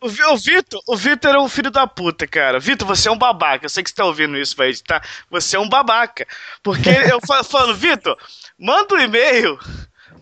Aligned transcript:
O, 0.00 0.06
o 0.06 0.36
Vitor, 0.38 0.82
o 0.86 0.96
Vitor 0.96 1.34
é 1.34 1.38
um 1.38 1.48
filho 1.48 1.70
da 1.70 1.86
puta, 1.86 2.26
cara. 2.26 2.58
Vitor, 2.58 2.88
você 2.88 3.08
é 3.08 3.12
um 3.12 3.18
babaca. 3.18 3.66
Eu 3.66 3.68
sei 3.68 3.82
que 3.82 3.90
você 3.90 3.96
tá 3.96 4.04
ouvindo 4.04 4.36
isso, 4.38 4.56
vai 4.56 4.68
editar. 4.68 5.06
Você 5.30 5.56
é 5.56 5.60
um 5.60 5.68
babaca. 5.68 6.26
Porque 6.62 6.88
eu 6.88 7.20
falo, 7.44 7.74
Vitor, 7.74 8.16
manda 8.58 8.94
um 8.94 9.00
e-mail 9.00 9.58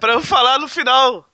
pra 0.00 0.14
eu 0.14 0.20
falar 0.20 0.58
no 0.58 0.66
final. 0.66 1.24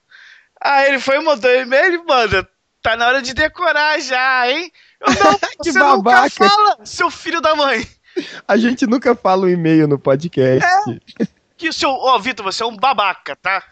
Aí 0.60 0.88
ele 0.88 1.00
foi 1.00 1.16
e 1.16 1.24
mandou 1.24 1.50
um 1.50 1.54
e-mail 1.54 1.94
e 1.94 2.04
manda. 2.04 2.48
Tá 2.82 2.96
na 2.96 3.06
hora 3.06 3.22
de 3.22 3.32
decorar 3.32 3.98
já, 4.00 4.50
hein? 4.50 4.70
Eu 5.00 5.06
não, 5.24 5.38
que 5.38 5.72
você 5.72 5.78
babaca. 5.78 6.22
nunca 6.22 6.30
fala, 6.30 6.86
seu 6.86 7.10
filho 7.10 7.40
da 7.40 7.54
mãe. 7.54 7.86
A 8.46 8.56
gente 8.58 8.86
nunca 8.86 9.14
fala 9.14 9.46
o 9.46 9.48
e-mail 9.48 9.88
no 9.88 9.98
podcast. 9.98 10.68
É. 11.18 11.26
Que 11.56 11.72
seu. 11.72 11.90
Ó, 11.90 12.18
Vitor, 12.18 12.44
você 12.44 12.62
é 12.62 12.66
um 12.66 12.76
babaca, 12.76 13.34
tá? 13.36 13.62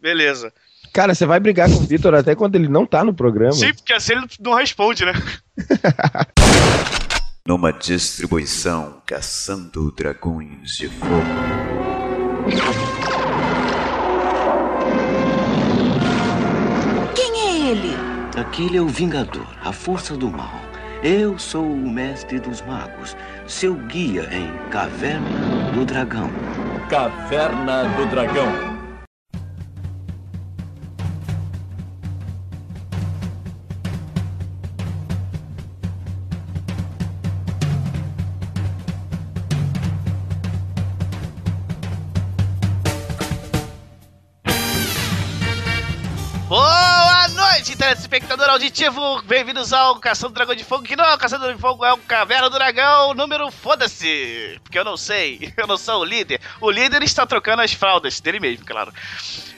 Beleza. 0.00 0.52
Cara, 0.92 1.14
você 1.14 1.24
vai 1.24 1.38
brigar 1.38 1.68
com 1.68 1.76
o 1.76 1.80
Vitor 1.86 2.14
até 2.14 2.34
quando 2.34 2.56
ele 2.56 2.68
não 2.68 2.84
tá 2.84 3.04
no 3.04 3.14
programa. 3.14 3.52
Sim, 3.52 3.72
porque 3.72 3.92
assim 3.92 4.12
ele 4.12 4.26
não 4.40 4.54
responde, 4.54 5.04
né? 5.04 5.12
Numa 7.46 7.72
distribuição 7.72 9.00
Caçando 9.06 9.92
Dragões 9.92 10.72
de 10.76 10.88
Fogo. 10.88 11.10
Quem 17.14 17.40
é 17.40 17.70
ele? 17.70 17.94
Aquele 18.36 18.76
é 18.76 18.80
o 18.80 18.88
Vingador, 18.88 19.46
a 19.62 19.72
força 19.72 20.16
do 20.16 20.28
mal. 20.30 20.60
Eu 21.02 21.38
sou 21.38 21.64
o 21.64 21.90
mestre 21.90 22.38
dos 22.38 22.60
magos, 22.62 23.16
seu 23.46 23.74
guia 23.74 24.28
em 24.32 24.52
Caverna 24.70 25.70
do 25.72 25.84
Dragão. 25.84 26.30
Caverna 26.88 27.84
do 27.96 28.06
Dragão. 28.10 28.79
Noite, 47.90 48.02
telespectador 48.02 48.48
auditivo! 48.50 49.22
Bem-vindos 49.22 49.72
ao 49.72 49.96
Caçando 49.96 50.34
Dragão 50.34 50.54
de 50.54 50.62
Fogo, 50.62 50.84
que 50.84 50.94
não 50.94 51.04
é 51.04 51.14
o 51.14 51.18
Caçando 51.18 51.42
Dragão 51.42 51.56
de 51.56 51.60
Fogo, 51.60 51.84
é 51.84 51.92
o 51.92 51.98
Caverna 51.98 52.48
do 52.48 52.56
Dragão 52.56 53.14
número 53.14 53.50
foda-se! 53.50 54.60
Porque 54.62 54.78
eu 54.78 54.84
não 54.84 54.96
sei, 54.96 55.52
eu 55.56 55.66
não 55.66 55.76
sou 55.76 56.00
o 56.00 56.04
líder. 56.04 56.40
O 56.60 56.70
líder 56.70 57.02
está 57.02 57.26
trocando 57.26 57.62
as 57.62 57.72
fraldas 57.72 58.20
dele 58.20 58.38
mesmo, 58.38 58.64
claro. 58.64 58.92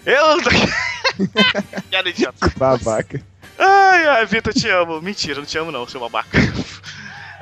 Eu. 0.07 0.39
Piada 1.91 2.09
idiota. 2.09 2.51
Babaca. 2.57 3.21
Ai, 3.59 4.07
ai, 4.07 4.27
Vitor, 4.27 4.55
te 4.55 4.69
amo. 4.69 5.03
Mentira, 5.03 5.41
não 5.41 5.45
te 5.45 5.59
amo, 5.59 5.71
não, 5.71 5.87
seu 5.87 6.01
babaca. 6.01 6.39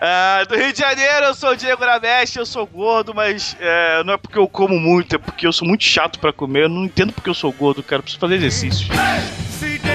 Ah, 0.03 0.45
do 0.49 0.57
Rio 0.57 0.73
de 0.73 0.79
Janeiro, 0.79 1.27
eu 1.27 1.35
sou 1.35 1.51
o 1.51 1.57
Diego 1.57 1.85
Rameste, 1.85 2.39
eu 2.39 2.47
sou 2.47 2.67
gordo, 2.67 3.13
mas 3.15 3.55
é, 3.61 4.03
não 4.03 4.15
é 4.15 4.17
porque 4.17 4.39
eu 4.39 4.49
como 4.49 4.81
muito, 4.81 5.15
é 5.15 5.19
porque 5.19 5.47
eu 5.47 5.53
sou 5.53 5.69
muito 5.69 5.85
chato 5.85 6.19
pra 6.19 6.33
comer. 6.33 6.63
Eu 6.63 6.69
não 6.71 6.87
entendo 6.87 7.13
porque 7.13 7.29
eu 7.29 7.35
sou 7.35 7.53
gordo, 7.53 7.83
cara. 7.83 7.99
Eu 7.99 8.05
preciso 8.05 8.19
fazer 8.19 8.37
exercício. 8.37 8.89
See 9.59 9.90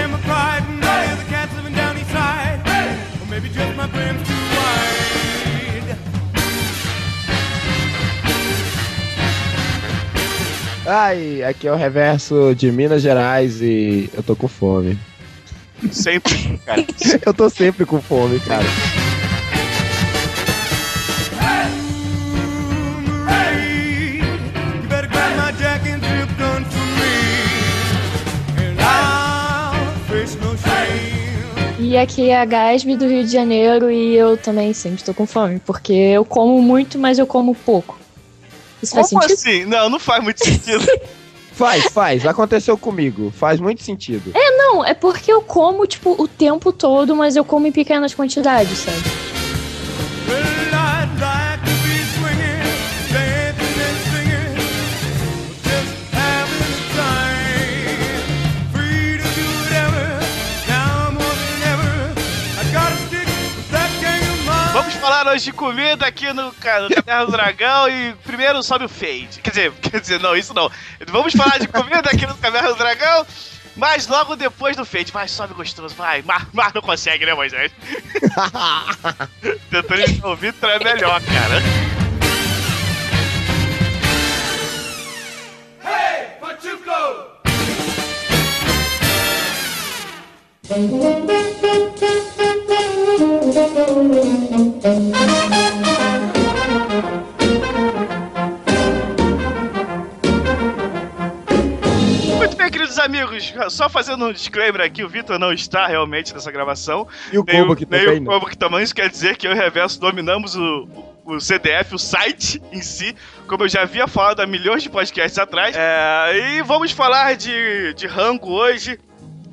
Ai, 10.88 11.41
aqui 11.44 11.67
é 11.67 11.72
o 11.72 11.75
reverso 11.75 12.53
de 12.53 12.72
Minas 12.72 13.02
Gerais 13.02 13.59
e 13.59 14.08
eu 14.14 14.22
tô 14.22 14.36
com 14.36 14.47
fome. 14.47 15.00
Sempre, 15.92 16.59
cara. 16.64 16.86
Eu 17.25 17.33
tô 17.33 17.50
sempre 17.50 17.86
com 17.86 18.02
fome, 18.02 18.39
cara. 18.39 18.64
E 31.80 31.98
aqui 31.98 32.30
é 32.30 32.42
a 32.42 32.45
Gasme 32.45 32.95
do 32.95 33.08
Rio 33.08 33.23
de 33.23 33.31
Janeiro 33.31 33.89
e 33.89 34.15
eu 34.15 34.36
também 34.36 34.73
sempre 34.73 35.04
tô 35.04 35.14
com 35.14 35.26
fome, 35.26 35.60
porque 35.60 35.93
eu 35.93 36.26
como 36.26 36.61
muito, 36.61 36.99
mas 36.99 37.17
eu 37.20 37.26
como 37.26 37.55
pouco. 37.55 38.05
Isso 38.86 38.96
faz 38.96 39.10
Como 39.10 39.22
sentido? 39.22 39.36
assim? 39.38 39.66
Não, 39.66 39.90
não 39.90 40.00
faz 40.00 40.23
muito 40.23 40.44
sentido. 40.44 40.86
Faz, 41.56 41.86
faz. 41.86 42.26
Aconteceu 42.26 42.78
comigo. 42.78 43.32
Faz 43.34 43.62
muito 43.62 43.82
sentido. 43.82 44.30
Não, 44.36 44.84
é 44.84 44.94
porque 44.94 45.32
eu 45.32 45.42
como, 45.42 45.88
tipo, 45.88 46.14
o 46.22 46.28
tempo 46.28 46.73
todo, 46.73 47.16
mas 47.16 47.38
eu 47.38 47.46
como 47.46 47.66
em 47.66 47.72
pequenas 47.72 48.14
quantidades, 48.14 48.80
sabe? 48.80 48.98
Vamos 65.25 65.33
falar 65.33 65.33
hoje 65.33 65.45
de 65.45 65.53
comida 65.53 66.05
aqui 66.05 66.31
no 66.33 66.52
ca- 66.53 66.81
no 66.81 66.89
Caverna 66.89 67.25
do 67.25 67.31
Dragão 67.31 67.89
e 67.89 68.13
primeiro 68.23 68.61
sobe 68.61 68.86
o 68.86 68.89
fade. 68.89 69.39
Quer 69.41 69.49
dizer, 69.49 69.71
quer 69.81 69.99
dizer, 69.99 70.19
não, 70.19 70.36
isso 70.36 70.53
não. 70.53 70.69
Vamos 71.08 71.33
falar 71.33 71.58
de 71.58 71.67
comida 71.67 72.11
aqui 72.11 72.27
no 72.27 72.37
Caverna 72.37 72.69
do 72.69 72.75
Dragão, 72.75 73.25
mas 73.75 74.05
logo 74.08 74.36
depois 74.36 74.77
do 74.77 74.86
fade. 74.86 75.11
Vai, 75.11 75.27
sobe 75.27 75.55
gostoso, 75.55 75.95
vai. 75.95 76.21
Mar, 76.21 76.47
Mar 76.53 76.71
não 76.75 76.81
consegue, 76.83 77.25
né, 77.25 77.33
Moisés? 77.33 77.71
Tentando 79.71 80.02
imitar 80.02 80.30
o 80.30 80.36
Vitor 80.36 80.69
é 80.69 80.77
melhor, 80.83 81.19
cara. 81.21 81.61
Hey, 85.83 86.27
Pachuco! 86.39 86.67
Muito 86.77 86.85
amigos, 103.05 103.54
só 103.70 103.87
fazendo 103.87 104.25
um 104.25 104.33
disclaimer 104.33 104.81
aqui, 104.81 105.04
o 105.04 105.09
Vitor 105.09 105.37
não 105.37 105.54
está 105.54 105.86
realmente 105.86 106.33
nessa 106.33 106.52
gravação. 106.52 107.08
E 107.31 107.37
o 107.37 107.43
Nem 107.45 107.61
combo 107.61 107.75
que 107.75 107.86
nem 107.89 107.99
também 107.99 108.17
o 108.17 108.23
não. 108.23 108.33
combo 108.33 108.48
que 108.48 108.58
também, 108.58 108.81
isso 108.81 108.95
quer 108.95 109.09
dizer 109.09 109.37
que 109.37 109.48
eu 109.48 109.52
e 109.52 109.54
o 109.54 109.58
Reverso 109.58 109.99
dominamos 109.99 110.55
o, 110.55 110.87
o 111.23 111.39
CDF, 111.39 111.93
o 111.93 111.99
site 111.99 112.61
em 112.71 112.81
si, 112.81 113.15
como 113.48 113.64
eu 113.64 113.70
já 113.70 113.83
havia 113.83 114.08
falado 114.08 114.39
há 114.39 114.48
milhões 114.48 114.81
de 114.81 114.89
podcasts 114.89 115.37
atrás. 115.37 115.75
É, 115.77 116.58
e 116.58 116.61
vamos 116.64 116.92
falar 116.92 117.36
de, 117.36 117.93
de 117.93 118.08
rango 118.08 118.52
hoje. 118.52 118.99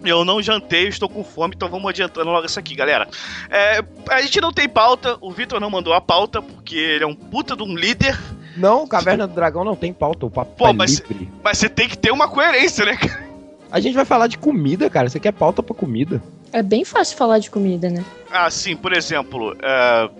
Eu 0.04 0.24
não 0.24 0.42
jantei, 0.42 0.88
estou 0.88 1.08
com 1.08 1.22
fome, 1.22 1.54
então 1.56 1.68
vamos 1.68 1.88
adiantando 1.88 2.30
logo 2.30 2.46
isso 2.46 2.58
aqui, 2.58 2.74
galera. 2.74 3.08
É, 3.50 3.82
a 4.10 4.20
gente 4.22 4.40
não 4.40 4.52
tem 4.52 4.68
pauta, 4.68 5.16
o 5.20 5.30
Vitor 5.30 5.60
não 5.60 5.70
mandou 5.70 5.92
a 5.94 6.00
pauta, 6.00 6.42
porque 6.42 6.76
ele 6.76 7.04
é 7.04 7.06
um 7.06 7.14
puta 7.14 7.54
de 7.56 7.62
um 7.62 7.74
líder, 7.74 8.18
Não, 8.56 8.86
Caverna 8.86 9.26
do 9.26 9.34
Dragão 9.34 9.64
não 9.64 9.76
tem 9.76 9.92
pauta. 9.92 10.26
O 10.26 10.30
papo 10.30 10.56
Pô, 10.56 10.68
é 10.68 10.72
mas- 10.72 10.98
livre. 10.98 11.30
mas 11.42 11.58
você 11.58 11.68
tem 11.68 11.88
que 11.88 11.96
ter 11.96 12.10
uma 12.10 12.28
coerência, 12.28 12.84
né, 12.84 12.96
cara? 12.96 13.22
A 13.70 13.80
gente 13.80 13.94
vai 13.94 14.04
falar 14.04 14.26
de 14.26 14.36
comida, 14.36 14.90
cara. 14.90 15.08
Você 15.08 15.18
quer 15.18 15.32
pauta 15.32 15.62
pra 15.62 15.74
comida? 15.74 16.22
É 16.52 16.62
bem 16.62 16.84
fácil 16.84 17.16
falar 17.16 17.38
de 17.38 17.50
comida, 17.50 17.88
né? 17.88 18.04
Ah, 18.30 18.50
sim, 18.50 18.76
por 18.76 18.92
exemplo, 18.92 19.56
é, 19.62 20.10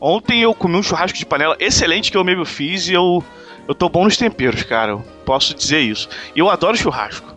ontem 0.00 0.42
eu 0.42 0.54
comi 0.54 0.76
um 0.76 0.82
churrasco 0.82 1.18
de 1.18 1.26
panela 1.26 1.56
excelente 1.58 2.12
que 2.12 2.16
eu 2.16 2.22
mesmo 2.22 2.44
fiz 2.44 2.86
e 2.88 2.92
eu, 2.92 3.24
eu 3.66 3.74
tô 3.74 3.88
bom 3.88 4.04
nos 4.04 4.16
temperos, 4.16 4.62
cara. 4.62 4.92
Eu 4.92 5.04
posso 5.26 5.52
dizer 5.54 5.80
isso. 5.80 6.08
E 6.36 6.38
eu 6.38 6.48
adoro 6.48 6.76
churrasco. 6.76 7.34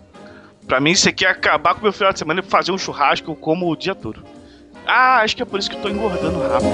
Pra 0.67 0.79
mim, 0.79 0.91
isso 0.91 1.07
aqui 1.07 1.25
é 1.25 1.29
acabar 1.29 1.75
com 1.75 1.81
o 1.81 1.83
meu 1.83 1.93
final 1.93 2.11
de 2.11 2.19
semana 2.19 2.39
e 2.39 2.43
fazer 2.43 2.71
um 2.71 2.77
churrasco, 2.77 3.31
eu 3.31 3.35
como 3.35 3.71
o 3.71 3.75
dia 3.75 3.93
todo. 3.93 4.23
Ah, 4.85 5.19
acho 5.19 5.35
que 5.35 5.43
é 5.43 5.45
por 5.45 5.59
isso 5.59 5.69
que 5.69 5.75
eu 5.75 5.81
tô 5.81 5.89
engordando 5.89 6.39
rápido. 6.39 6.69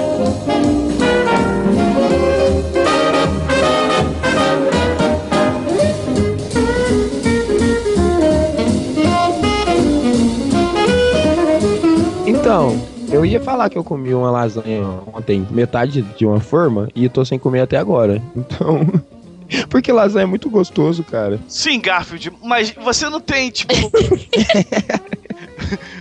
Então, 12.26 12.80
eu 13.10 13.26
ia 13.26 13.40
falar 13.40 13.68
que 13.68 13.76
eu 13.76 13.84
comi 13.84 14.14
uma 14.14 14.30
lasanha 14.30 14.84
ontem, 15.12 15.46
metade 15.50 16.00
de 16.00 16.24
uma 16.24 16.40
forma, 16.40 16.88
e 16.94 17.08
tô 17.10 17.24
sem 17.24 17.38
comer 17.38 17.60
até 17.60 17.76
agora. 17.76 18.22
Então. 18.34 18.86
Porque 19.68 19.92
lasanha 19.92 20.24
é 20.24 20.26
muito 20.26 20.48
gostoso, 20.50 21.02
cara. 21.04 21.38
Sim, 21.48 21.80
Garfield, 21.80 22.32
mas 22.42 22.70
você 22.70 23.08
não 23.08 23.20
tem, 23.20 23.50
tipo. 23.50 23.74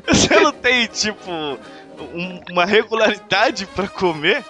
você 0.08 0.40
não 0.40 0.52
tem, 0.52 0.88
tipo. 0.88 1.30
um- 1.32 1.58
uma 2.52 2.66
regularidade 2.66 3.68
pra 3.76 3.88
comer? 3.88 4.44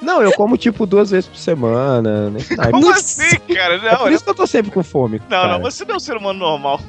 Não, 0.00 0.22
eu 0.22 0.32
como 0.32 0.56
tipo 0.56 0.86
duas 0.86 1.10
vezes 1.10 1.28
por 1.28 1.36
semana. 1.36 2.30
Naipe. 2.56 2.70
Como 2.72 2.90
assim, 2.90 3.38
cara? 3.54 3.74
É 3.74 3.90
Não, 3.92 3.98
por 3.98 4.12
isso 4.12 4.24
que 4.24 4.30
eu 4.30 4.34
tô 4.34 4.46
sempre 4.46 4.70
com 4.70 4.82
fome. 4.82 5.18
não, 5.28 5.30
cara. 5.42 5.52
não, 5.54 5.60
você 5.60 5.84
não 5.84 5.94
é 5.94 5.96
um 5.96 6.00
ser 6.00 6.16
humano 6.16 6.38
normal. 6.38 6.80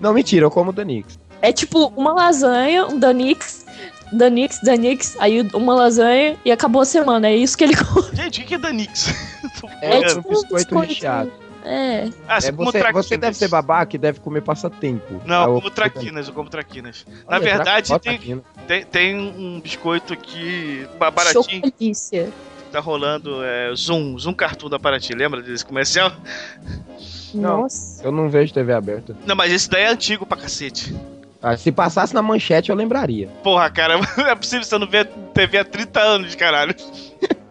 Não, 0.00 0.12
mentira, 0.12 0.46
eu 0.46 0.50
como 0.50 0.72
Danix. 0.72 1.18
É 1.42 1.52
tipo 1.52 1.86
uma 1.96 2.12
lasanha, 2.12 2.86
um 2.86 2.98
Danix, 2.98 3.64
Danix, 4.12 4.60
Danix, 4.62 5.16
aí 5.20 5.40
uma 5.54 5.74
lasanha 5.74 6.36
e 6.44 6.50
acabou 6.52 6.82
a 6.82 6.84
semana. 6.84 7.28
É 7.28 7.36
isso 7.36 7.56
que 7.56 7.64
ele 7.64 7.74
come. 7.84 8.08
Gente, 8.14 8.38
o 8.40 8.42
que 8.42 8.48
que 8.48 8.54
é 8.54 8.58
Danix? 8.58 9.06
É, 9.82 10.00
tipo 10.04 10.20
um 10.28 10.32
biscoito 10.42 10.78
recheado. 10.78 11.32
É. 11.64 12.08
Ah, 12.26 12.36
É, 12.38 12.40
você 12.40 12.52
como 12.52 13.02
você, 13.02 13.16
deve 13.18 13.36
ser 13.36 13.48
babaca 13.48 13.94
e 13.94 13.98
deve 13.98 14.20
comer 14.20 14.40
passatempo. 14.42 15.20
Não, 15.26 15.42
Ah, 15.42 15.44
eu 15.46 15.50
o- 15.52 15.54
como 15.56 15.70
traquinas, 15.70 16.28
eu 16.28 16.32
como 16.34 16.48
traquinas. 16.48 17.04
Na 17.28 17.36
Olha, 17.36 17.44
verdade, 17.44 17.86
tra- 17.88 17.96
ó, 17.96 17.98
tem, 17.98 18.42
tem, 18.66 18.84
tem 18.84 19.16
um 19.16 19.60
biscoito 19.60 20.12
aqui 20.14 20.86
ba- 20.98 21.10
baratinho 21.10 21.62
Chocalícia. 21.66 22.24
que 22.64 22.70
tá 22.72 22.80
rolando, 22.80 23.42
é 23.44 23.74
Zoom, 23.74 24.18
Zoom 24.18 24.32
Cartoon 24.32 24.70
da 24.70 24.78
Paraty, 24.78 25.12
lembra 25.14 25.42
desse 25.42 25.64
comercial? 25.64 26.10
Não. 27.34 27.62
Nossa. 27.62 28.02
Eu 28.04 28.12
não 28.12 28.28
vejo 28.30 28.52
TV 28.54 28.72
aberta. 28.72 29.14
Não, 29.26 29.36
mas 29.36 29.52
esse 29.52 29.68
daí 29.68 29.82
é 29.82 29.88
antigo 29.88 30.24
pra 30.24 30.38
cacete. 30.38 30.94
Ah, 31.42 31.56
se 31.56 31.72
passasse 31.72 32.12
na 32.14 32.20
manchete, 32.22 32.70
eu 32.70 32.76
lembraria. 32.76 33.28
Porra, 33.42 33.70
cara, 33.70 33.96
não 34.16 34.26
é 34.28 34.34
possível 34.34 34.62
você 34.64 34.76
não 34.78 34.86
ver 34.86 35.06
TV 35.34 35.58
há 35.58 35.64
30 35.64 36.00
anos, 36.00 36.34
caralho. 36.34 36.74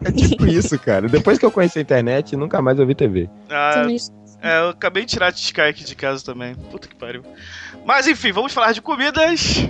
É 0.01 0.13
tipo 0.13 0.47
isso, 0.47 0.79
cara. 0.79 1.09
Depois 1.09 1.37
que 1.37 1.43
eu 1.45 1.51
conheci 1.51 1.77
a 1.77 1.81
internet, 1.81 2.33
nunca 2.37 2.61
mais 2.61 2.79
eu 2.79 2.87
vi 2.87 2.95
TV. 2.95 3.29
Ah, 3.49 3.71
Também- 3.73 3.97
é, 4.41 4.59
eu 4.59 4.69
acabei 4.69 5.03
de 5.03 5.11
tirar 5.11 5.27
a 5.27 5.29
Sky 5.31 5.59
aqui 5.59 5.83
de 5.83 5.93
casa 5.93 6.23
também. 6.23 6.55
Puta 6.55 6.87
que 6.87 6.95
pariu. 6.95 7.21
Mas 7.85 8.07
enfim, 8.07 8.31
vamos 8.31 8.53
falar 8.53 8.71
de 8.71 8.81
comidas. 8.81 9.67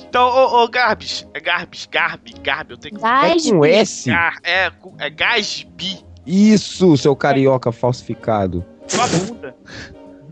Então, 0.00 0.26
ô, 0.26 0.64
ô 0.64 0.68
Garbis, 0.68 1.24
é 1.32 1.38
Garbis, 1.38 1.86
Garbi, 1.88 2.34
Garbi, 2.42 2.72
eu 2.72 2.76
tenho 2.76 2.96
que. 2.98 3.06
É 3.06 3.08
Gás, 3.08 3.48
com 3.48 3.64
S? 3.64 4.10
Gar, 4.10 4.34
é, 4.42 4.68
com- 4.70 4.96
é 4.98 5.08
Gasbi. 5.08 6.00
Isso, 6.26 6.96
seu 6.96 7.14
carioca 7.14 7.70
falsificado. 7.70 8.64
Sua 8.88 9.06
bunda. 9.06 9.56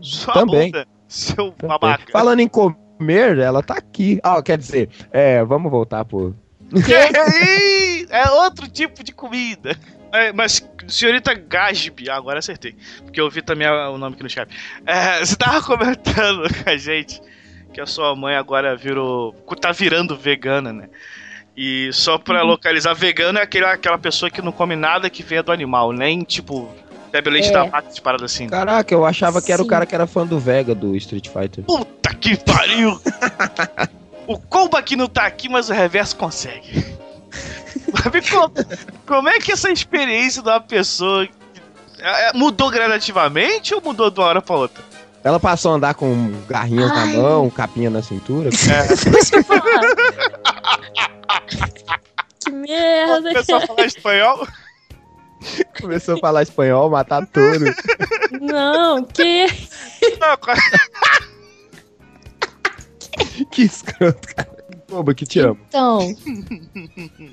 Sua 0.01 0.33
Também. 0.33 0.71
bunda, 0.71 0.85
seu 1.07 1.53
babaca. 1.63 2.11
Falando 2.11 2.41
em 2.41 2.49
comer, 2.97 3.37
ela 3.37 3.61
tá 3.61 3.75
aqui. 3.75 4.19
Ah, 4.23 4.41
quer 4.41 4.57
dizer, 4.57 4.89
é, 5.11 5.43
vamos 5.43 5.71
voltar 5.71 6.03
pro. 6.05 6.35
É 8.09 8.29
outro 8.31 8.69
tipo 8.69 9.03
de 9.03 9.11
comida. 9.11 9.77
É, 10.13 10.31
mas, 10.31 10.65
senhorita 10.87 11.33
Gasbi, 11.33 12.09
ah, 12.09 12.15
agora 12.15 12.39
acertei. 12.39 12.75
Porque 13.03 13.19
eu 13.19 13.29
vi 13.29 13.41
também 13.41 13.67
o 13.67 13.97
nome 13.97 14.15
aqui 14.15 14.23
no 14.23 14.29
chat. 14.29 14.49
É, 14.85 15.19
você 15.19 15.35
tava 15.35 15.61
comentando 15.61 16.47
com 16.63 16.69
a 16.69 16.77
gente 16.77 17.21
que 17.73 17.81
a 17.81 17.85
sua 17.85 18.15
mãe 18.15 18.35
agora 18.35 18.75
virou. 18.75 19.33
tá 19.59 19.71
virando 19.71 20.15
vegana, 20.15 20.71
né? 20.71 20.89
E 21.55 21.89
só 21.91 22.17
pra 22.17 22.43
localizar, 22.43 22.93
vegano 22.93 23.39
é 23.39 23.41
aquele, 23.41 23.65
aquela 23.65 23.97
pessoa 23.97 24.29
que 24.29 24.41
não 24.41 24.51
come 24.51 24.75
nada 24.75 25.09
que 25.09 25.23
venha 25.23 25.43
do 25.43 25.51
animal, 25.51 25.91
nem 25.91 26.23
tipo. 26.23 26.73
Bebe 27.17 27.29
leite 27.31 27.49
É. 27.49 27.51
da 27.51 27.67
parada 28.03 28.25
assim. 28.25 28.47
Caraca, 28.47 28.93
eu 28.93 29.03
achava 29.05 29.41
que 29.41 29.51
era 29.51 29.61
o 29.61 29.65
cara 29.65 29.85
que 29.87 29.95
era 29.95 30.05
fã 30.05 30.25
do 30.25 30.37
Vega 30.39 30.75
do 30.75 30.95
Street 30.95 31.27
Fighter. 31.29 31.63
Puta 31.63 32.13
que 32.13 32.37
pariu! 32.37 32.99
o 34.27 34.37
combo 34.37 34.77
aqui 34.77 34.95
não 34.95 35.07
tá 35.07 35.25
aqui, 35.25 35.49
mas 35.49 35.69
o 35.69 35.73
reverso 35.73 36.15
consegue. 36.15 36.85
Mas 37.91 38.11
me 38.13 38.21
conta, 38.29 38.67
como 39.05 39.29
é 39.29 39.39
que 39.39 39.51
essa 39.51 39.71
experiência 39.71 40.41
de 40.41 40.49
uma 40.49 40.59
pessoa 40.59 41.25
que- 41.25 41.33
é, 41.99 42.29
é, 42.29 42.33
mudou 42.33 42.69
gradativamente 42.69 43.73
ou 43.73 43.81
mudou 43.81 44.11
de 44.11 44.19
uma 44.19 44.27
hora 44.27 44.41
pra 44.41 44.55
outra? 44.55 44.83
Ela 45.23 45.39
passou 45.39 45.71
a 45.71 45.75
andar 45.75 45.93
com 45.93 46.33
garrinhas 46.49 46.89
na 46.89 47.01
Ai. 47.03 47.15
mão, 47.15 47.49
capinha 47.49 47.89
na 47.89 48.01
cintura. 48.01 48.49
Falar. 49.45 49.81
que 52.43 52.51
merda. 52.51 53.29
Começou 53.29 53.55
a 53.55 53.61
falar 53.61 53.85
espanhol? 53.85 54.47
Começou 55.81 56.15
a 56.15 56.19
falar 56.19 56.43
espanhol, 56.43 56.89
matar 56.89 57.25
tudo. 57.27 57.65
Não, 58.41 59.03
que. 59.03 59.45
Não, 60.19 60.37
cara, 60.37 60.59
que 63.51 63.63
escroto, 63.63 64.35
cara. 64.35 64.57
Boba, 64.89 65.13
que 65.13 65.25
te 65.25 65.39
amo. 65.39 65.59
Então, 65.67 66.15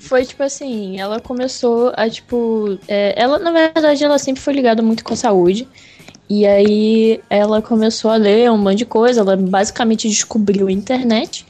foi 0.01 0.25
tipo 0.25 0.43
assim, 0.43 0.99
ela 0.99 1.21
começou 1.21 1.93
a, 1.95 2.09
tipo, 2.09 2.77
é, 2.87 3.13
ela, 3.15 3.39
na 3.39 3.51
verdade, 3.51 4.03
ela 4.03 4.19
sempre 4.19 4.41
foi 4.41 4.53
ligada 4.53 4.81
muito 4.81 5.05
com 5.05 5.13
a 5.13 5.17
saúde, 5.17 5.67
e 6.29 6.45
aí 6.45 7.21
ela 7.29 7.61
começou 7.61 8.11
a 8.11 8.17
ler 8.17 8.51
um 8.51 8.57
monte 8.57 8.79
de 8.79 8.85
coisa, 8.85 9.21
ela 9.21 9.37
basicamente 9.37 10.09
descobriu 10.09 10.67
a 10.67 10.71
internet, 10.71 11.45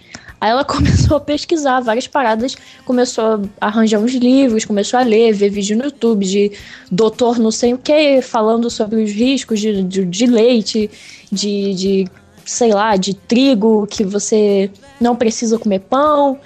aí 0.45 0.51
ela 0.51 0.63
começou 0.65 1.17
a 1.17 1.19
pesquisar 1.19 1.79
várias 1.79 2.07
paradas, 2.07 2.55
começou 2.85 3.23
a 3.59 3.67
arranjar 3.67 3.99
uns 3.99 4.13
livros, 4.13 4.63
começou 4.63 4.99
a 4.99 5.03
ler, 5.03 5.33
ver 5.33 5.49
vídeo 5.49 5.77
no 5.77 5.85
YouTube 5.85 6.25
de 6.25 6.51
doutor 6.91 7.39
não 7.39 7.51
sei 7.51 7.73
o 7.73 7.77
que, 7.77 8.21
falando 8.21 8.69
sobre 8.69 9.01
os 9.01 9.11
riscos 9.11 9.59
de, 9.59 9.83
de, 9.83 10.05
de 10.05 10.25
leite, 10.27 10.89
de, 11.31 11.73
de, 11.73 12.07
sei 12.45 12.73
lá, 12.73 12.95
de 12.95 13.15
trigo, 13.15 13.87
que 13.87 14.03
você 14.03 14.69
não 15.01 15.15
precisa 15.15 15.57
comer 15.57 15.79
pão. 15.79 16.39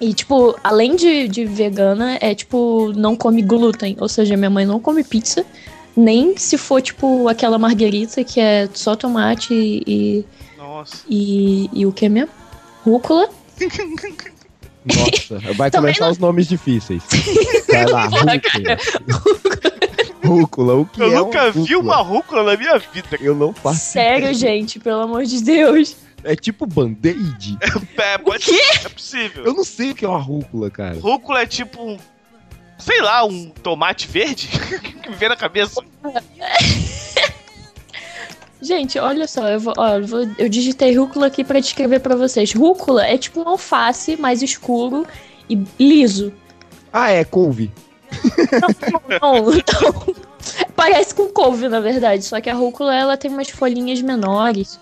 E, 0.00 0.12
tipo, 0.12 0.56
além 0.64 0.96
de, 0.96 1.28
de 1.28 1.44
vegana, 1.44 2.18
é 2.20 2.34
tipo, 2.34 2.92
não 2.96 3.14
come 3.14 3.40
glúten. 3.40 3.96
Ou 4.00 4.08
seja, 4.08 4.36
minha 4.36 4.50
mãe 4.50 4.66
não 4.66 4.80
come 4.80 5.04
pizza. 5.04 5.46
Nem 5.96 6.36
se 6.36 6.58
for, 6.58 6.82
tipo, 6.82 7.28
aquela 7.28 7.56
marguerita 7.56 8.24
que 8.24 8.40
é 8.40 8.68
só 8.74 8.96
tomate 8.96 9.54
e. 9.54 10.24
Nossa. 10.58 11.04
e, 11.08 11.70
e 11.72 11.86
o 11.86 11.92
que 11.92 12.08
mesmo? 12.08 12.41
Rúcula. 12.84 13.28
Nossa, 14.84 15.38
vai 15.54 15.70
começar 15.72 16.04
não- 16.06 16.10
os 16.12 16.18
nomes 16.18 16.48
difíceis. 16.48 17.02
Vai 17.68 17.86
lá, 17.86 18.04
rúcula. 18.10 18.78
Rúcula, 20.24 20.74
o 20.74 20.86
que 20.86 21.02
Eu 21.02 21.12
é 21.12 21.16
nunca 21.16 21.48
um 21.48 21.64
vi 21.64 21.76
uma 21.76 21.96
rúcula 21.96 22.42
na 22.44 22.56
minha 22.56 22.78
vida. 22.78 23.16
Eu 23.20 23.34
não 23.34 23.52
faço. 23.52 23.80
Sério, 23.92 24.32
gente, 24.34 24.78
pelo 24.80 25.00
amor 25.02 25.24
de 25.24 25.42
Deus. 25.42 25.96
É 26.24 26.36
tipo 26.36 26.66
band-aid. 26.66 27.58
É, 28.02 28.18
pode? 28.18 28.44
É 28.52 28.88
possível. 28.88 29.44
Eu 29.44 29.54
não 29.54 29.64
sei 29.64 29.92
o 29.92 29.94
que 29.94 30.04
é 30.04 30.08
uma 30.08 30.18
rúcula, 30.20 30.70
cara. 30.70 30.98
Rúcula 30.98 31.42
é 31.42 31.46
tipo 31.46 31.80
um. 31.82 31.96
Sei 32.78 33.00
lá, 33.00 33.24
um 33.24 33.48
tomate 33.48 34.08
verde 34.08 34.48
que 35.02 35.08
me 35.10 35.14
vem 35.14 35.28
na 35.28 35.36
cabeça. 35.36 35.80
Gente, 38.62 38.98
olha 38.98 39.26
só, 39.26 39.48
eu, 39.48 39.58
vou, 39.60 39.74
ó, 39.76 39.96
eu, 39.96 40.06
vou- 40.06 40.28
eu 40.38 40.48
digitei 40.48 40.96
rúcula 40.96 41.26
aqui 41.26 41.42
pra 41.42 41.58
descrever 41.60 41.98
pra 42.00 42.14
vocês. 42.14 42.52
Rúcula 42.54 43.04
é 43.06 43.18
tipo 43.18 43.40
um 43.42 43.48
alface 43.48 44.16
mais 44.16 44.40
escuro 44.40 45.04
e 45.50 45.60
liso. 45.78 46.32
Ah, 46.92 47.10
é, 47.10 47.24
couve. 47.24 47.70
Não, 49.20 49.42
não. 49.42 50.14
Parece 50.76 51.14
com 51.14 51.26
couve, 51.28 51.68
na 51.68 51.80
verdade. 51.80 52.24
Só 52.24 52.40
que 52.40 52.48
a 52.50 52.54
rúcula, 52.54 52.94
ela 52.94 53.16
tem 53.16 53.30
umas 53.30 53.48
folhinhas 53.50 54.00
menores. 54.00 54.78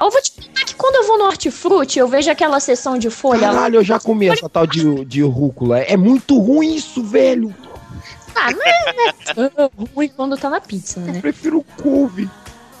Eu 0.00 0.10
vou 0.10 0.20
te 0.22 0.32
falar 0.32 0.64
que 0.66 0.74
quando 0.74 0.94
eu 0.96 1.06
vou 1.06 1.18
no 1.18 1.24
hortifruti, 1.24 1.98
eu 1.98 2.08
vejo 2.08 2.30
aquela 2.30 2.58
seção 2.60 2.98
de 2.98 3.10
folha 3.10 3.48
lá. 3.48 3.54
Caralho, 3.54 3.76
eu 3.76 3.84
já 3.84 3.98
comi 4.00 4.28
essa 4.28 4.48
tal 4.48 4.66
de, 4.66 5.04
de 5.04 5.22
rúcula. 5.22 5.78
É 5.80 5.96
muito 5.96 6.38
ruim 6.38 6.74
isso, 6.74 7.02
velho. 7.02 7.54
Ah, 8.34 8.50
não 8.50 8.62
é 8.64 9.48
tão 9.50 9.70
ruim 9.94 10.08
quando 10.08 10.36
tá 10.36 10.48
na 10.50 10.60
pizza, 10.60 10.98
Eu 11.00 11.12
né? 11.12 11.20
prefiro 11.20 11.64
couve. 11.82 12.28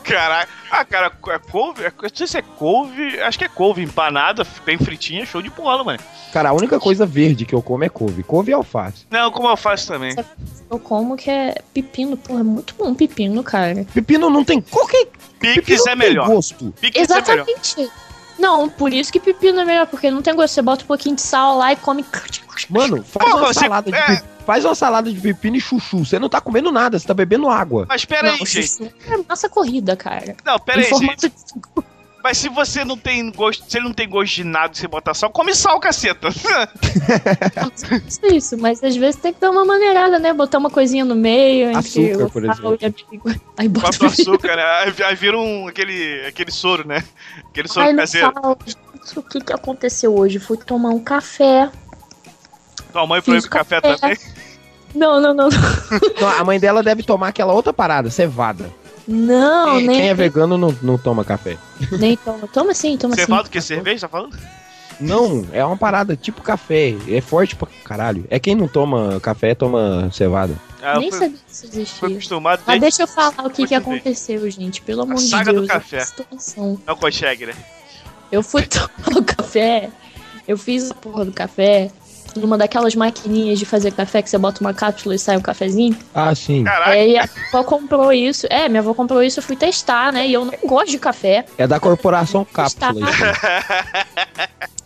Caralho. 0.04 0.48
Ah, 0.70 0.84
cara, 0.84 1.06
é 1.28 1.38
couve? 1.38 1.84
É- 1.84 1.92
Não 2.02 2.08
sei 2.12 2.26
se 2.26 2.38
é 2.38 2.42
couve. 2.42 3.20
Acho 3.20 3.38
que 3.38 3.44
é 3.44 3.48
couve 3.48 3.82
empanada, 3.82 4.46
bem 4.64 4.76
fritinha, 4.78 5.24
show 5.24 5.40
de 5.42 5.50
bola, 5.50 5.82
mano. 5.82 5.98
Cara, 6.32 6.50
a 6.50 6.52
única 6.52 6.78
coisa 6.78 7.06
verde 7.06 7.44
que 7.46 7.54
eu 7.54 7.62
como 7.62 7.84
é 7.84 7.88
couve. 7.88 8.22
Couve 8.22 8.50
e 8.50 8.54
alface. 8.54 9.06
Não, 9.10 9.30
como 9.30 9.48
eu 9.48 9.56
faço 9.56 9.86
também. 9.88 10.14
Eu 10.70 10.78
como 10.78 11.16
que 11.16 11.30
é 11.30 11.54
pepino. 11.72 12.16
Porra, 12.16 12.40
é 12.40 12.42
muito 12.42 12.74
bom 12.74 12.94
pepino, 12.94 13.42
cara. 13.42 13.86
Pepino 13.94 14.28
não 14.28 14.44
tem. 14.44 14.60
Qualquer 14.60 15.06
Pix 15.40 15.54
pepino 15.54 15.80
é 15.80 15.84
tem 15.84 15.96
melhor. 15.96 16.26
gosto. 16.28 16.74
Pix 16.80 16.96
é 16.96 17.00
melhor. 17.00 17.18
Exatamente. 17.46 17.90
Não, 18.38 18.68
por 18.68 18.92
isso 18.92 19.12
que 19.12 19.20
pepino 19.20 19.60
é 19.60 19.64
melhor, 19.64 19.86
porque 19.86 20.10
não 20.10 20.20
tem 20.20 20.34
gosto. 20.34 20.54
Você 20.54 20.62
bota 20.62 20.82
um 20.84 20.86
pouquinho 20.88 21.14
de 21.14 21.22
sal 21.22 21.56
lá 21.56 21.72
e 21.72 21.76
come. 21.76 22.04
Mano, 22.68 23.02
faz 23.04 23.30
Pô, 23.30 23.36
uma 23.36 23.46
você- 23.46 23.60
salada 23.60 23.90
de 23.90 23.96
é. 23.96 24.22
Faz 24.46 24.64
uma 24.64 24.74
salada 24.74 25.10
de 25.10 25.18
pepino 25.20 25.56
e 25.56 25.60
chuchu. 25.60 26.04
Você 26.04 26.18
não 26.18 26.28
tá 26.28 26.40
comendo 26.40 26.70
nada, 26.70 26.98
você 26.98 27.06
tá 27.06 27.14
bebendo 27.14 27.48
água. 27.48 27.86
Mas 27.88 28.04
pera 28.04 28.32
aí, 28.32 28.38
não, 28.38 28.46
gente. 28.46 28.68
chuchu 28.68 28.90
é 29.08 29.16
massa 29.28 29.48
corrida, 29.48 29.96
cara. 29.96 30.36
Não, 30.44 30.58
pera 30.58 30.80
Em 30.80 30.84
aí, 30.84 30.90
formato 30.90 31.22
gente. 31.22 31.34
de- 31.34 31.84
Mas 32.22 32.38
se 32.38 32.48
você 32.48 32.84
não 32.84 32.96
tem 32.96 33.30
gosto, 33.30 33.64
se 33.70 33.76
ele 33.76 33.84
não 33.86 33.92
tem 33.94 34.08
gosto 34.08 34.34
de 34.36 34.44
nada 34.44 34.72
você 34.74 34.88
botar 34.88 35.12
sal, 35.14 35.30
come 35.30 35.54
sal, 35.54 35.78
caceta. 35.80 36.28
Isso, 38.06 38.26
isso, 38.34 38.58
mas 38.58 38.82
às 38.82 38.96
vezes 38.96 39.20
tem 39.20 39.32
que 39.32 39.40
dar 39.40 39.50
uma 39.50 39.64
maneirada, 39.64 40.18
né? 40.18 40.32
Botar 40.32 40.58
uma 40.58 40.70
coisinha 40.70 41.04
no 41.04 41.14
meio, 41.14 41.68
entre 41.70 41.78
Açúcar, 42.10 42.24
o 42.26 42.30
por 42.30 42.42
sal 42.54 42.74
exemplo. 42.74 42.78
e 42.80 43.30
a. 43.30 43.34
Aí 43.58 43.68
bota 43.68 43.86
Bota 43.92 44.04
o 44.04 44.06
açúcar, 44.08 44.56
né? 44.56 44.62
Aí, 44.62 44.94
aí 45.04 45.14
vira 45.14 45.38
um, 45.38 45.68
aquele, 45.68 46.24
aquele 46.26 46.50
soro, 46.50 46.86
né? 46.86 47.04
Aquele 47.50 47.68
soro 47.68 47.86
Ai, 47.86 47.94
caseiro. 47.94 48.32
Gente, 48.66 49.18
O 49.18 49.22
que, 49.22 49.40
que 49.40 49.52
aconteceu 49.52 50.14
hoje? 50.16 50.38
Fui 50.38 50.56
tomar 50.56 50.90
um 50.90 51.00
café. 51.00 51.70
Tua 52.92 53.06
mãe 53.06 53.20
proíbe 53.20 53.48
café 53.48 53.80
café. 53.80 53.96
também. 53.96 54.18
Não, 54.94 55.20
não, 55.20 55.34
não. 55.34 55.48
Não, 56.20 56.28
a 56.28 56.44
mãe 56.44 56.58
dela 56.60 56.82
deve 56.82 57.02
tomar 57.02 57.28
aquela 57.28 57.52
outra 57.52 57.72
parada, 57.72 58.10
cevada. 58.10 58.70
Não, 59.06 59.76
Quem- 59.76 59.86
nem, 59.86 60.00
Quem 60.00 60.08
é 60.08 60.14
vegano 60.14 60.56
não, 60.56 60.74
não 60.80 60.96
toma 60.96 61.24
café. 61.24 61.56
nem 61.98 62.16
toma. 62.16 62.46
Toma 62.48 62.72
sim, 62.74 62.96
toma 62.96 63.14
Você 63.14 63.22
sim. 63.22 63.26
fala 63.30 63.42
do 63.42 63.50
que? 63.50 63.60
Cerveja, 63.60 64.02
tá 64.02 64.08
falando? 64.08 64.36
Não, 65.00 65.44
é 65.52 65.64
uma 65.64 65.76
parada 65.76 66.16
tipo 66.16 66.40
café. 66.40 66.94
É 67.08 67.20
forte 67.20 67.56
pra 67.56 67.66
caralho. 67.84 68.24
É 68.30 68.38
quem 68.38 68.54
não 68.54 68.68
toma 68.68 69.18
café, 69.20 69.54
toma 69.54 70.08
cevada. 70.12 70.54
Ah, 70.80 70.98
Nem 70.98 71.10
fui, 71.10 71.18
sabia 71.18 71.36
que 71.36 71.52
isso 71.52 71.66
existia. 71.66 72.08
acostumado 72.08 72.62
Mas 72.66 72.80
deixa 72.80 73.02
eu 73.02 73.06
falar 73.08 73.34
o 73.46 73.50
que, 73.50 73.66
que 73.66 73.74
aconteceu, 73.74 74.48
gente. 74.50 74.80
Pelo 74.82 75.02
amor 75.02 75.16
de 75.16 75.28
saga 75.28 75.52
do 75.52 75.60
Deus. 75.60 75.68
café. 75.68 75.98
que 75.98 76.04
situação. 76.06 76.78
Não 76.86 76.94
consegue, 76.96 77.46
né? 77.46 77.54
Eu 78.30 78.42
fui 78.42 78.62
tomar 78.68 79.18
o 79.18 79.24
café 79.24 79.90
Eu 80.46 80.56
fiz 80.56 80.90
a 80.90 80.94
porra 80.94 81.24
do 81.24 81.32
café 81.32 81.90
numa 82.36 82.56
daquelas 82.58 82.94
maquininhas 82.94 83.58
de 83.58 83.64
fazer 83.64 83.92
café 83.92 84.22
que 84.22 84.28
você 84.30 84.38
bota 84.38 84.60
uma 84.60 84.74
cápsula 84.74 85.14
e 85.14 85.18
sai 85.18 85.36
um 85.36 85.40
cafezinho. 85.40 85.96
Ah, 86.14 86.34
sim. 86.34 86.64
Caraca, 86.64 86.90
Aí 86.90 87.16
a 87.18 87.24
avó 87.48 87.64
comprou 87.64 88.12
isso. 88.12 88.46
É, 88.50 88.68
minha 88.68 88.80
avó 88.80 88.92
comprou 88.94 89.22
isso, 89.22 89.38
eu 89.38 89.42
fui 89.42 89.56
testar, 89.56 90.12
né? 90.12 90.26
E 90.26 90.32
eu 90.32 90.44
não 90.44 90.54
gosto 90.64 90.90
de 90.90 90.98
café. 90.98 91.44
É 91.58 91.66
da 91.66 91.78
corporação 91.80 92.44
Cápsula. 92.44 92.92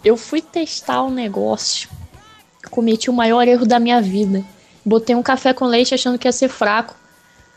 Eu 0.05 0.17
fui 0.17 0.41
testar 0.41 1.03
o 1.03 1.11
negócio. 1.11 1.89
Cometi 2.71 3.11
o 3.11 3.13
maior 3.13 3.47
erro 3.49 3.67
da 3.67 3.79
minha 3.79 4.01
vida. 4.01 4.45
Botei 4.85 5.15
um 5.15 5.23
café 5.23 5.53
com 5.53 5.65
leite 5.65 5.95
achando 5.95 6.19
que 6.19 6.29
ia 6.29 6.33
ser 6.33 6.49
fraco. 6.49 6.95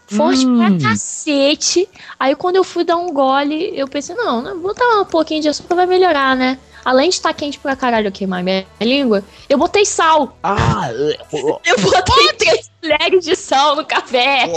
Forte 0.07 0.45
Hum. 0.45 0.57
pra 0.77 0.89
cacete. 0.89 1.87
Aí 2.19 2.35
quando 2.35 2.57
eu 2.57 2.63
fui 2.63 2.83
dar 2.83 2.97
um 2.97 3.13
gole, 3.13 3.71
eu 3.73 3.87
pensei, 3.87 4.13
não, 4.15 4.41
não, 4.41 4.53
vou 4.59 4.73
botar 4.73 4.83
um 5.01 5.05
pouquinho 5.05 5.41
de 5.41 5.47
açúcar 5.49 5.75
vai 5.75 5.85
melhorar, 5.85 6.35
né? 6.35 6.57
Além 6.83 7.09
de 7.09 7.15
estar 7.15 7.33
quente 7.33 7.59
pra 7.59 7.75
caralho 7.75 8.07
eu 8.07 8.11
queimar 8.11 8.43
minha 8.43 8.65
língua, 8.79 9.23
eu 9.49 9.57
botei 9.57 9.85
sal. 9.85 10.37
Ah, 10.43 10.89
Eu 11.31 11.77
botei 11.79 12.33
três 12.37 12.71
colheres 12.81 13.23
de 13.25 13.35
sal 13.35 13.75
no 13.75 13.85
café. 13.85 14.49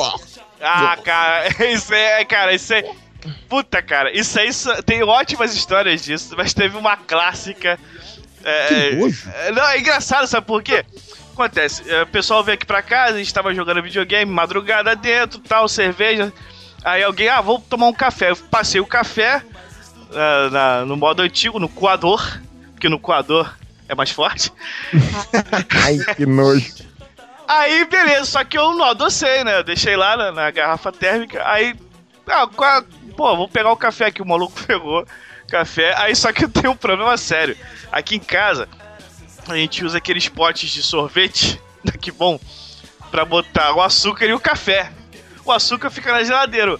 Ah, 0.60 0.96
cara, 1.02 1.48
isso 1.70 1.92
é, 1.92 2.24
cara, 2.24 2.52
isso 2.54 2.72
é. 2.72 2.90
Puta, 3.48 3.82
cara, 3.82 4.10
isso 4.16 4.38
aí 4.38 4.48
isso- 4.48 4.82
tem 4.82 5.02
ótimas 5.02 5.54
histórias 5.54 6.02
disso, 6.04 6.34
mas 6.36 6.52
teve 6.54 6.76
uma 6.76 6.96
clássica. 6.96 7.78
É, 8.44 8.68
Que 8.90 8.96
nojo. 8.96 9.30
é, 9.34 9.52
não, 9.52 9.66
é 9.66 9.78
engraçado, 9.78 10.26
sabe 10.26 10.46
por 10.46 10.62
quê? 10.62 10.84
Acontece, 11.32 11.90
é, 11.90 12.02
o 12.02 12.06
pessoal 12.06 12.44
veio 12.44 12.54
aqui 12.54 12.66
pra 12.66 12.82
casa, 12.82 13.14
a 13.14 13.18
gente 13.18 13.32
tava 13.32 13.54
jogando 13.54 13.82
videogame, 13.82 14.30
madrugada 14.30 14.94
dentro, 14.94 15.38
tal, 15.40 15.66
cerveja. 15.68 16.32
Aí 16.84 17.02
alguém, 17.02 17.28
ah, 17.28 17.40
vou 17.40 17.58
tomar 17.58 17.86
um 17.86 17.92
café. 17.94 18.30
Eu 18.30 18.36
passei 18.36 18.80
o 18.80 18.86
café 18.86 19.42
ah, 20.14 20.50
na- 20.50 20.84
no 20.84 20.96
modo 20.96 21.22
antigo, 21.22 21.58
no 21.58 21.68
coador, 21.68 22.40
porque 22.72 22.88
no 22.88 22.98
coador 22.98 23.52
é 23.88 23.94
mais 23.94 24.10
forte. 24.10 24.52
Ai, 25.84 25.98
que 26.16 26.26
nojo. 26.26 26.72
Aí, 27.46 27.84
beleza, 27.84 28.24
só 28.24 28.44
que 28.44 28.56
eu 28.56 28.74
não 28.74 28.84
adocei, 28.84 29.44
né? 29.44 29.58
Eu 29.58 29.64
deixei 29.64 29.96
lá 29.96 30.16
na, 30.16 30.32
na 30.32 30.50
garrafa 30.50 30.90
térmica. 30.90 31.42
Aí, 31.46 31.74
ah, 32.26 32.46
pô, 33.16 33.36
vou 33.36 33.48
pegar 33.48 33.70
o 33.70 33.76
café 33.76 34.06
aqui. 34.06 34.22
O 34.22 34.26
maluco 34.26 34.54
pegou 34.66 35.06
café. 35.48 35.94
Aí, 35.98 36.16
só 36.16 36.32
que 36.32 36.44
eu 36.44 36.48
tenho 36.48 36.70
um 36.72 36.76
problema 36.76 37.16
sério. 37.18 37.56
Aqui 37.92 38.16
em 38.16 38.20
casa, 38.20 38.66
a 39.46 39.54
gente 39.56 39.84
usa 39.84 39.98
aqueles 39.98 40.26
potes 40.28 40.70
de 40.70 40.82
sorvete, 40.82 41.60
que 42.00 42.10
bom, 42.10 42.40
pra 43.10 43.24
botar 43.26 43.74
o 43.74 43.82
açúcar 43.82 44.24
e 44.24 44.32
o 44.32 44.40
café. 44.40 44.90
O 45.44 45.52
açúcar 45.52 45.90
fica 45.90 46.12
na 46.12 46.24
geladeira. 46.24 46.78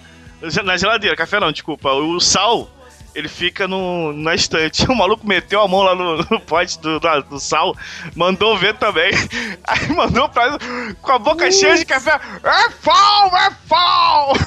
Na 0.63 0.75
geladeira, 0.77 1.15
café 1.15 1.39
não, 1.39 1.51
desculpa. 1.51 1.91
O 1.93 2.19
sal, 2.19 2.67
ele 3.15 3.29
fica 3.29 3.67
no, 3.67 4.13
na 4.13 4.35
estante. 4.35 4.85
O 4.95 4.95
maluco 4.95 5.25
meteu 5.25 5.61
a 5.61 5.67
mão 5.67 5.81
lá 5.81 5.95
no, 5.95 6.17
no 6.17 6.39
pote 6.39 6.79
do, 6.79 6.99
do, 6.99 7.21
do 7.23 7.39
sal, 7.39 7.75
mandou 8.15 8.57
ver 8.57 8.75
também. 8.75 9.11
Aí 9.65 9.89
mandou 9.89 10.29
pra 10.29 10.57
com 11.01 11.11
a 11.11 11.17
boca 11.17 11.51
cheia 11.51 11.75
de 11.77 11.85
café. 11.85 12.19
É 12.43 12.69
fall, 12.69 13.35
é 13.35 13.51
fall! 13.67 14.33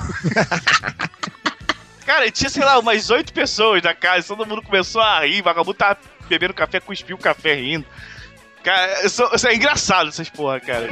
Cara, 2.06 2.30
tinha, 2.30 2.48
sei 2.48 2.64
lá, 2.64 2.78
umas 2.78 3.10
oito 3.10 3.32
pessoas 3.32 3.82
na 3.82 3.94
casa, 3.94 4.28
todo 4.28 4.46
mundo 4.46 4.62
começou 4.62 5.02
a 5.02 5.20
rir, 5.26 5.40
o 5.40 5.44
vagabundo 5.44 5.74
tava 5.74 5.98
bebendo 6.26 6.54
café, 6.54 6.80
cuspiu 6.80 7.16
o 7.16 7.18
café 7.18 7.54
rindo. 7.54 7.84
Cara, 8.62 9.04
isso, 9.04 9.28
isso 9.34 9.48
é 9.48 9.54
engraçado 9.54 10.08
essas 10.08 10.28
porra, 10.30 10.58
cara. 10.60 10.88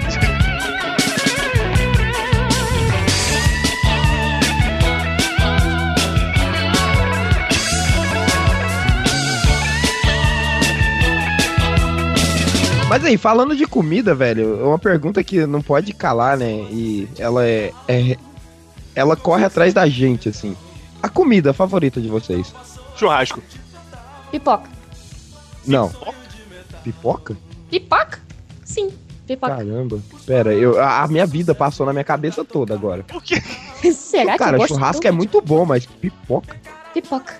Mas 12.89 13.05
aí, 13.05 13.17
falando 13.17 13.57
de 13.57 13.67
comida, 13.67 14.15
velho, 14.15 14.61
é 14.61 14.65
uma 14.65 14.79
pergunta 14.79 15.23
que 15.25 15.45
não 15.45 15.61
pode 15.61 15.93
calar, 15.93 16.37
né? 16.37 16.53
E 16.71 17.09
ela 17.19 17.45
é, 17.47 17.73
é- 17.89 18.17
Ela 18.95 19.15
corre 19.17 19.45
atrás 19.45 19.75
da 19.75 19.87
gente, 19.89 20.29
assim. 20.29 20.57
A 21.03 21.09
comida 21.09 21.53
favorita 21.53 22.01
de 22.01 22.09
vocês? 22.09 22.55
Churrasco. 22.97 23.43
Pipoca. 24.31 24.71
Não. 25.67 25.93
Pipoca? 26.83 27.37
Pipoca? 27.71 28.21
Sim, 28.65 28.91
pipoca. 29.27 29.57
Caramba. 29.57 29.99
Pera, 30.25 30.55
eu, 30.55 30.81
a 30.81 31.03
a 31.03 31.09
minha 31.09 31.27
vida 31.27 31.55
passou 31.55 31.85
na 31.85 31.93
minha 31.93 32.05
cabeça 32.05 32.43
toda 32.45 32.73
agora. 32.73 33.03
Por 33.03 33.23
quê? 33.23 33.43
Será 33.93 34.33
que 34.33 34.39
Cara, 34.39 34.67
churrasco 34.67 35.07
é 35.07 35.11
muito 35.11 35.43
bom, 35.43 35.67
mas 35.67 35.85
pipoca? 35.85 36.57
Pipoca. 36.95 37.35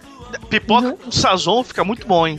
Pipoca 0.51 0.89
Uhum. 0.89 0.97
com 0.97 1.11
sazon 1.11 1.63
fica 1.65 1.83
muito 1.85 2.07
bom, 2.07 2.27
hein? 2.27 2.39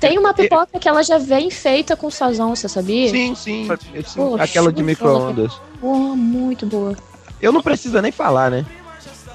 Tem 0.00 0.18
uma 0.18 0.32
pipoca 0.32 0.78
que 0.78 0.88
ela 0.88 1.02
já 1.02 1.18
vem 1.18 1.50
feita 1.50 1.96
com 1.96 2.10
sazão, 2.10 2.54
você 2.54 2.68
sabia? 2.68 3.08
Sim, 3.08 3.34
sim. 3.34 3.68
sim. 4.04 4.14
Poxa, 4.14 4.44
Aquela 4.44 4.72
de 4.72 4.82
micro-ondas. 4.82 5.52
Porra, 5.80 6.16
muito 6.16 6.66
boa. 6.66 6.96
Eu 7.40 7.52
não 7.52 7.62
preciso 7.62 8.00
nem 8.00 8.12
falar, 8.12 8.50
né? 8.50 8.64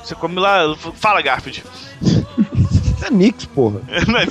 Você 0.03 0.15
come 0.15 0.39
lá. 0.39 0.75
Fala, 0.96 1.22
Garfield. 1.22 1.63
É 3.05 3.10
Nix, 3.12 3.46
porra. 3.46 3.82
Não 4.08 4.17
é. 4.17 4.25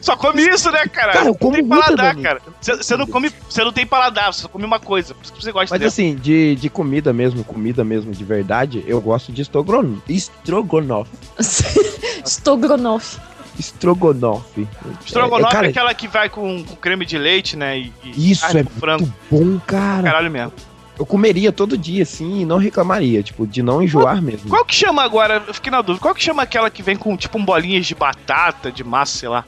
Só 0.00 0.16
come 0.16 0.42
isso, 0.42 0.70
né, 0.70 0.86
cara? 0.86 1.12
Cara, 1.12 1.24
eu 1.24 1.24
não 1.26 1.34
como 1.34 1.54
tem 1.54 1.64
muita 1.64 1.84
paladar, 1.84 2.16
cara. 2.16 2.40
Você- 2.60 2.96
não 2.96 3.06
come. 3.08 3.28
Você 3.48 3.64
não 3.64 3.72
tem 3.72 3.84
paladar, 3.84 4.32
você 4.32 4.42
só 4.42 4.48
come 4.48 4.64
uma 4.64 4.78
coisa. 4.78 5.14
Por 5.14 5.24
isso 5.24 5.32
que 5.32 5.42
você 5.42 5.50
gosta 5.50 5.74
Mas 5.74 5.80
dela. 5.80 5.88
assim, 5.88 6.14
de, 6.14 6.54
de 6.54 6.70
comida 6.70 7.12
mesmo, 7.12 7.42
comida 7.42 7.82
mesmo 7.82 8.12
de 8.12 8.24
verdade, 8.24 8.84
eu 8.86 9.00
gosto 9.00 9.32
de 9.32 9.42
estrogon... 9.42 9.96
estrogonofe. 10.08 11.10
Strogonoff. 12.24 13.18
Estrogonofe. 13.58 14.66
Estrogonofe 15.04 15.52
é, 15.52 15.56
cara, 15.56 15.68
aquela 15.68 15.94
que 15.94 16.08
vai 16.08 16.28
com, 16.28 16.64
com 16.64 16.76
creme 16.76 17.04
de 17.04 17.16
leite, 17.18 17.56
né? 17.56 17.78
E, 17.78 17.92
e 18.04 18.32
Isso 18.32 18.44
é 18.46 18.64
frango. 18.64 19.12
muito 19.30 19.58
bom, 19.58 19.60
cara. 19.66 20.02
Caralho 20.04 20.30
mesmo. 20.30 20.52
Eu 20.98 21.04
comeria 21.04 21.50
todo 21.50 21.76
dia, 21.76 22.04
assim, 22.04 22.42
e 22.42 22.44
não 22.44 22.56
reclamaria, 22.56 23.20
tipo, 23.22 23.46
de 23.46 23.62
não 23.62 23.82
enjoar 23.82 24.22
mesmo. 24.22 24.48
Qual 24.48 24.64
que 24.64 24.74
chama 24.74 25.02
agora? 25.02 25.42
Eu 25.46 25.52
fiquei 25.52 25.70
na 25.70 25.82
dúvida. 25.82 26.00
Qual 26.00 26.14
que 26.14 26.22
chama 26.22 26.42
aquela 26.42 26.70
que 26.70 26.82
vem 26.84 26.96
com 26.96 27.16
tipo 27.16 27.36
um 27.36 27.44
bolinhas 27.44 27.84
de 27.84 27.94
batata, 27.96 28.70
de 28.70 28.84
massa, 28.84 29.18
sei 29.18 29.28
lá? 29.28 29.44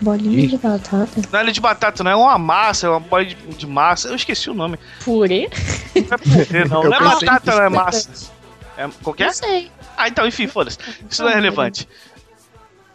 Bolinha 0.00 0.44
Ih. 0.44 0.46
de 0.48 0.58
batata. 0.58 1.08
Não 1.32 1.40
é 1.40 1.52
de 1.52 1.60
batata, 1.60 2.04
não. 2.04 2.10
É 2.10 2.16
uma 2.16 2.36
massa, 2.38 2.86
é 2.86 2.90
uma 2.90 3.00
bola 3.00 3.24
de, 3.24 3.34
de 3.34 3.66
massa. 3.66 4.08
Eu 4.08 4.16
esqueci 4.16 4.50
o 4.50 4.54
nome. 4.54 4.78
Purê? 5.04 5.48
Não 5.94 6.02
é 6.02 6.18
purê, 6.18 6.64
não. 6.64 6.82
Não 6.84 6.94
é 6.94 7.00
batata, 7.00 7.52
que 7.52 7.56
não 7.56 7.64
é 7.64 7.68
massa. 7.68 8.10
É, 8.76 8.88
qualquer? 9.02 9.26
Não 9.26 9.32
sei. 9.32 9.70
Ah, 9.96 10.08
então, 10.08 10.26
enfim, 10.26 10.46
foda-se. 10.46 10.78
Isso 11.08 11.22
não 11.22 11.30
é 11.30 11.34
relevante. 11.34 11.88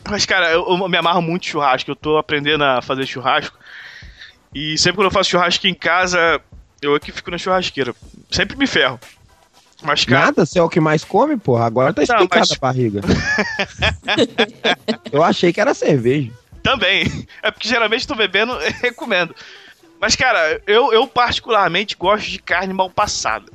Mas, 0.09 0.25
cara, 0.25 0.51
eu, 0.51 0.65
eu 0.67 0.87
me 0.89 0.97
amarro 0.97 1.21
muito 1.21 1.45
churrasco. 1.45 1.91
Eu 1.91 1.95
tô 1.95 2.17
aprendendo 2.17 2.63
a 2.63 2.81
fazer 2.81 3.05
churrasco. 3.05 3.57
E 4.53 4.77
sempre 4.77 4.97
quando 4.97 5.05
eu 5.05 5.11
faço 5.11 5.29
churrasco 5.29 5.67
em 5.67 5.73
casa, 5.73 6.41
eu 6.81 6.95
aqui 6.95 7.11
fico 7.11 7.31
na 7.31 7.37
churrasqueira. 7.37 7.93
Sempre 8.29 8.57
me 8.57 8.67
ferro. 8.67 8.99
Mas, 9.83 10.05
cara, 10.05 10.25
Nada, 10.25 10.45
você 10.45 10.59
é 10.59 10.61
o 10.61 10.69
que 10.69 10.79
mais 10.79 11.03
come, 11.03 11.37
porra. 11.37 11.65
Agora 11.65 11.93
tá 11.93 12.03
explicada 12.03 12.41
mas- 12.41 12.51
a 12.51 12.59
barriga. 12.59 13.01
eu 15.11 15.23
achei 15.23 15.51
que 15.51 15.61
era 15.61 15.73
cerveja. 15.73 16.31
também. 16.61 17.27
É 17.41 17.49
porque 17.51 17.67
geralmente 17.67 18.07
tô 18.07 18.15
bebendo 18.15 18.53
e 18.83 18.91
comendo. 18.91 19.35
Mas, 19.99 20.15
cara, 20.15 20.61
eu, 20.67 20.91
eu 20.91 21.07
particularmente 21.07 21.95
gosto 21.95 22.29
de 22.29 22.39
carne 22.39 22.73
mal 22.73 22.89
passada. 22.89 23.45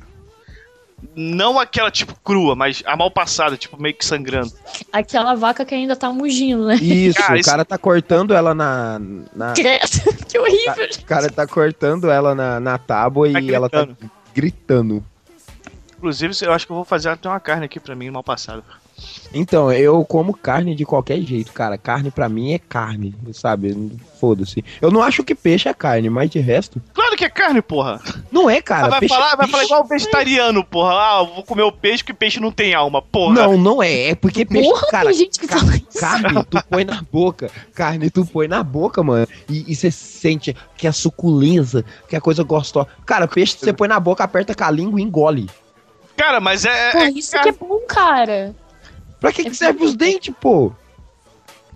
Não 1.19 1.57
aquela 1.59 1.89
tipo 1.89 2.13
crua, 2.23 2.55
mas 2.55 2.83
a 2.85 2.95
mal 2.95 3.09
passada, 3.09 3.57
tipo 3.57 3.75
meio 3.81 3.95
que 3.95 4.05
sangrando. 4.05 4.51
Aquela 4.93 5.33
vaca 5.33 5.65
que 5.65 5.73
ainda 5.73 5.95
tá 5.95 6.11
mugindo, 6.11 6.67
né? 6.67 6.75
Isso, 6.75 7.17
Cara, 7.17 7.33
o 7.33 7.37
isso- 7.37 7.49
cara 7.49 7.65
tá 7.65 7.75
cortando 7.75 8.35
ela 8.35 8.53
na. 8.53 8.99
na 9.35 9.53
que 9.57 10.37
horrível. 10.37 10.87
o 11.01 11.05
cara 11.05 11.27
tá 11.31 11.47
cortando 11.47 12.11
ela 12.11 12.35
na, 12.35 12.59
na 12.59 12.77
tábua 12.77 13.31
Tá 13.33 13.41
e 13.41 13.51
ela 13.51 13.67
tá 13.67 13.85
gritando. 13.85 14.11
gritando. 14.35 15.05
Inclusive, 15.97 16.35
eu 16.45 16.53
acho 16.53 16.67
que 16.67 16.71
eu 16.71 16.75
vou 16.75 16.85
fazer 16.85 17.09
até 17.09 17.27
uma 17.27 17.39
carne 17.39 17.65
aqui 17.65 17.79
pra 17.79 17.95
mim 17.95 18.11
mal 18.11 18.23
passada. 18.23 18.63
Então, 19.33 19.71
eu 19.71 20.03
como 20.05 20.33
carne 20.33 20.73
de 20.73 20.85
qualquer 20.85 21.19
jeito, 21.21 21.51
cara. 21.51 21.77
Carne 21.77 22.09
pra 22.09 22.27
mim 22.29 22.53
é 22.53 22.59
carne, 22.59 23.13
sabe? 23.33 23.91
Foda-se. 24.19 24.63
Eu 24.81 24.89
não 24.89 25.03
acho 25.03 25.23
que 25.23 25.35
peixe 25.35 25.67
é 25.69 25.73
carne, 25.73 26.09
mas 26.09 26.29
de 26.29 26.39
resto. 26.39 26.81
Claro 26.93 27.15
que 27.15 27.25
é 27.25 27.29
carne, 27.29 27.61
porra. 27.61 28.01
Não 28.31 28.49
é, 28.49 28.61
cara. 28.61 28.89
vai, 28.89 28.99
peixe 29.01 29.13
falar, 29.13 29.35
vai 29.35 29.37
peixe- 29.45 29.51
falar 29.51 29.63
igual 29.65 29.83
o 29.83 29.87
vegetariano, 29.87 30.63
porra. 30.63 30.91
Ah, 30.93 31.17
eu 31.27 31.35
vou 31.35 31.43
comer 31.43 31.63
o 31.63 31.71
peixe 31.71 32.03
porque 32.03 32.13
peixe 32.13 32.39
não 32.39 32.51
tem 32.51 32.73
alma, 32.73 33.01
porra. 33.01 33.33
Não, 33.35 33.57
não 33.57 33.83
é. 33.83 34.09
É 34.09 34.15
porque 34.15 34.45
peixe. 34.45 34.67
Porra, 34.69 34.87
cara, 34.89 35.09
tem 35.09 35.17
gente 35.17 35.39
que 35.39 35.47
fala 35.47 35.75
isso. 35.75 35.99
carne 35.99 36.43
tu 36.49 36.63
põe 36.69 36.83
na 36.85 37.01
boca. 37.11 37.51
Carne 37.75 38.09
tu 38.09 38.25
põe 38.25 38.47
na 38.47 38.63
boca, 38.63 39.03
mano. 39.03 39.27
E 39.49 39.75
você 39.75 39.91
sente 39.91 40.55
que 40.77 40.87
é 40.87 40.91
suculência, 40.91 41.83
que 42.07 42.15
é 42.15 42.19
coisa 42.19 42.43
gostosa. 42.43 42.87
Cara, 43.05 43.27
peixe 43.27 43.57
você 43.59 43.73
põe 43.73 43.87
na 43.87 43.99
boca, 43.99 44.23
aperta 44.23 44.55
com 44.55 44.63
a 44.63 44.71
língua 44.71 44.99
e 44.99 45.03
engole. 45.03 45.49
Cara, 46.15 46.39
mas 46.39 46.65
é. 46.65 46.91
Pô, 46.91 46.97
é 46.97 47.09
isso 47.11 47.39
que 47.39 47.49
é 47.49 47.51
bom, 47.51 47.79
cara. 47.87 48.55
Pra 49.19 49.31
que, 49.31 49.43
que 49.43 49.55
serve 49.55 49.83
os 49.83 49.95
dentes, 49.95 50.33
pô? 50.39 50.71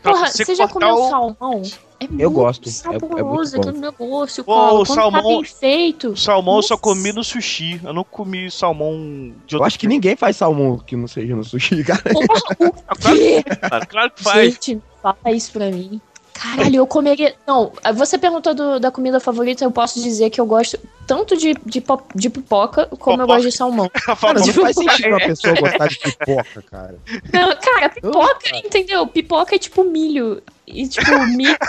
Porra, 0.03 0.27
você 0.27 0.55
já 0.55 0.67
cortar 0.67 0.89
comeu 0.89 1.03
o- 1.05 1.09
salmão? 1.09 1.61
É 1.99 2.05
Eu 2.05 2.09
muito 2.09 2.31
gosto, 2.31 2.65
é- 2.67 2.69
é 2.69 2.71
saboroso 2.73 3.55
bom. 3.55 3.61
aquele 3.61 3.77
negócio, 3.79 4.43
Pô, 4.43 4.55
cara. 4.55 4.73
o 4.73 4.85
salmão- 4.85 5.21
tá 5.21 5.27
bem 5.27 5.43
feito. 5.43 6.17
Salmão 6.17 6.55
eu 6.55 6.61
só 6.63 6.73
Nossa. 6.73 6.81
comi 6.81 7.13
no 7.13 7.23
sushi. 7.23 7.79
Eu 7.83 7.93
não 7.93 8.03
comi 8.03 8.49
salmão 8.49 9.31
de 9.45 9.55
Eu 9.55 9.63
acho 9.63 9.77
que 9.77 9.85
ninguém 9.85 10.15
faz 10.15 10.37
salmão 10.37 10.79
que 10.79 10.95
não 10.95 11.07
seja 11.07 11.35
no 11.35 11.43
sushi, 11.43 11.83
cara. 11.85 12.01
Porra, 12.01 12.25
o 12.25 12.95
claro, 12.97 13.17
quê? 13.17 13.43
Claro, 13.43 13.87
claro 13.87 14.11
que 14.11 14.23
faz. 14.23 14.53
Gente, 14.53 14.81
fala 15.01 15.17
isso 15.35 15.51
pra 15.51 15.69
mim. 15.69 16.01
Caralho, 16.41 16.75
eu 16.77 16.87
comeria. 16.87 17.35
Não, 17.45 17.71
você 17.93 18.17
perguntou 18.17 18.53
do- 18.53 18.79
da 18.79 18.89
comida 18.89 19.19
favorita, 19.19 19.63
eu 19.63 19.71
posso 19.71 20.01
dizer 20.01 20.29
que 20.31 20.41
eu 20.41 20.45
gosto 20.45 20.79
tanto 21.05 21.35
de, 21.37 21.53
de, 21.65 21.79
pop- 21.81 22.09
de 22.15 22.29
pipoca 22.29 22.85
como 22.99 23.21
eu 23.21 23.27
gosto 23.27 23.43
de 23.43 23.51
salmão. 23.51 23.89
Cara, 24.19 24.39
não 24.39 24.53
faz 24.53 24.75
sentido 24.75 25.07
uma 25.09 25.19
pessoa 25.19 25.53
gostar 25.59 25.87
de 25.87 25.99
pipoca, 25.99 26.61
cara. 26.71 26.95
Não, 27.33 27.55
cara, 27.57 27.89
pipoca, 27.89 28.55
entendeu? 28.65 29.05
Pipoca 29.07 29.55
é 29.55 29.59
tipo 29.59 29.83
milho. 29.83 30.41
E 30.65 30.87
tipo, 30.87 31.11
milho. 31.27 31.57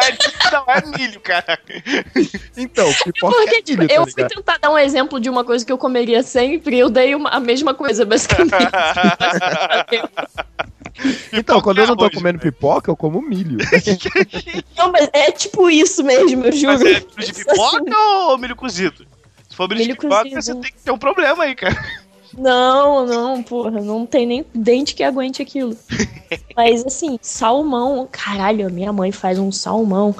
É, 0.00 0.50
não, 0.52 0.64
é 0.68 0.98
milho, 0.98 1.20
cara. 1.20 1.58
Então, 2.56 2.92
pipoca 3.04 3.34
Porque, 3.36 3.56
é 3.56 3.62
tipo, 3.62 3.78
milho, 3.82 3.88
tá 3.88 3.94
eu 3.94 4.06
fui 4.06 4.24
tentar 4.24 4.58
dar 4.58 4.70
um 4.70 4.78
exemplo 4.78 5.20
de 5.20 5.30
uma 5.30 5.44
coisa 5.44 5.64
que 5.64 5.72
eu 5.72 5.78
comeria 5.78 6.22
sempre 6.22 6.76
e 6.76 6.80
eu 6.80 6.90
dei 6.90 7.14
uma- 7.14 7.30
a 7.30 7.38
mesma 7.40 7.72
coisa, 7.74 8.04
basicamente. 8.04 8.50
Então, 11.32 11.60
quando 11.60 11.78
eu 11.78 11.86
não 11.86 11.96
tô 11.96 12.10
comendo 12.10 12.38
pipoca, 12.38 12.90
eu 12.90 12.96
como 12.96 13.20
milho. 13.20 13.58
Não, 14.76 14.92
mas 14.92 15.08
é 15.12 15.32
tipo 15.32 15.68
isso 15.68 16.04
mesmo, 16.04 16.44
eu 16.44 16.52
juro. 16.52 16.72
Mas 16.72 16.80
é 16.82 16.84
milho 16.84 17.32
de 17.32 17.32
pipoca 17.34 17.80
assim. 17.80 17.94
ou 17.94 18.38
milho 18.38 18.56
cozido? 18.56 19.06
Se 19.48 19.56
for 19.56 19.68
milho, 19.68 19.80
Milho 19.80 19.94
de 19.94 20.00
pipoca, 20.00 20.22
cozido. 20.22 20.42
você 20.42 20.54
tem 20.54 20.72
que 20.72 20.82
ter 20.82 20.90
um 20.92 20.98
problema 20.98 21.44
aí, 21.44 21.54
cara. 21.54 21.76
Não, 22.36 23.06
não, 23.06 23.42
porra, 23.42 23.80
não 23.80 24.04
tem 24.04 24.26
nem 24.26 24.44
dente 24.54 24.94
que 24.94 25.02
aguente 25.04 25.40
aquilo. 25.42 25.76
Mas 26.56 26.84
assim, 26.84 27.18
salmão, 27.22 28.08
caralho, 28.10 28.66
a 28.66 28.70
minha 28.70 28.92
mãe 28.92 29.12
faz 29.12 29.38
um 29.38 29.52
salmão 29.52 30.14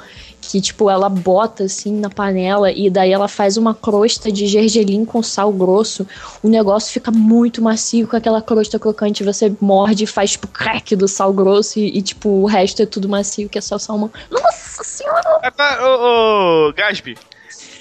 que, 0.49 0.61
tipo, 0.61 0.89
ela 0.89 1.09
bota 1.09 1.63
assim 1.63 1.99
na 1.99 2.09
panela 2.09 2.71
e 2.71 2.89
daí 2.89 3.11
ela 3.11 3.27
faz 3.27 3.57
uma 3.57 3.73
crosta 3.73 4.31
de 4.31 4.47
gergelim 4.47 5.05
com 5.05 5.21
sal 5.21 5.51
grosso. 5.51 6.07
O 6.43 6.47
negócio 6.47 6.93
fica 6.93 7.11
muito 7.11 7.61
macio 7.61 8.07
com 8.07 8.15
aquela 8.15 8.41
crosta 8.41 8.79
crocante. 8.79 9.23
Você 9.23 9.53
morde 9.59 10.03
e 10.03 10.07
faz, 10.07 10.31
tipo, 10.31 10.47
crack 10.47 10.95
do 10.95 11.07
sal 11.07 11.33
grosso 11.33 11.79
e, 11.79 11.97
e, 11.97 12.01
tipo, 12.01 12.29
o 12.29 12.45
resto 12.45 12.81
é 12.81 12.85
tudo 12.85 13.09
macio, 13.09 13.49
que 13.49 13.57
é 13.57 13.61
só 13.61 13.77
salmão. 13.77 14.11
Nossa 14.29 14.83
senhora! 14.83 15.39
Mas, 15.41 15.55
tá, 15.55 15.79
Ô, 15.81 16.69
ô, 16.69 16.73
Gaspi, 16.73 17.17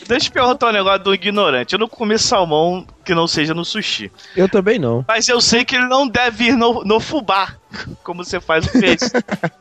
deixa 0.06 0.28
eu 0.28 0.32
perguntar 0.32 0.68
um 0.68 0.72
negócio 0.72 1.02
do 1.04 1.14
ignorante. 1.14 1.74
Eu 1.74 1.78
não 1.78 1.88
comi 1.88 2.18
salmão 2.18 2.86
que 3.04 3.14
não 3.14 3.26
seja 3.26 3.54
no 3.54 3.64
sushi. 3.64 4.10
Eu 4.36 4.48
também 4.48 4.78
não. 4.78 5.04
Mas 5.06 5.28
eu 5.28 5.40
sei 5.40 5.64
que 5.64 5.76
ele 5.76 5.86
não 5.86 6.08
deve 6.08 6.44
ir 6.44 6.56
no, 6.56 6.84
no 6.84 7.00
fubá, 7.00 7.54
como 8.02 8.24
você 8.24 8.40
faz 8.40 8.66
o 8.66 8.72
peixe. 8.72 9.10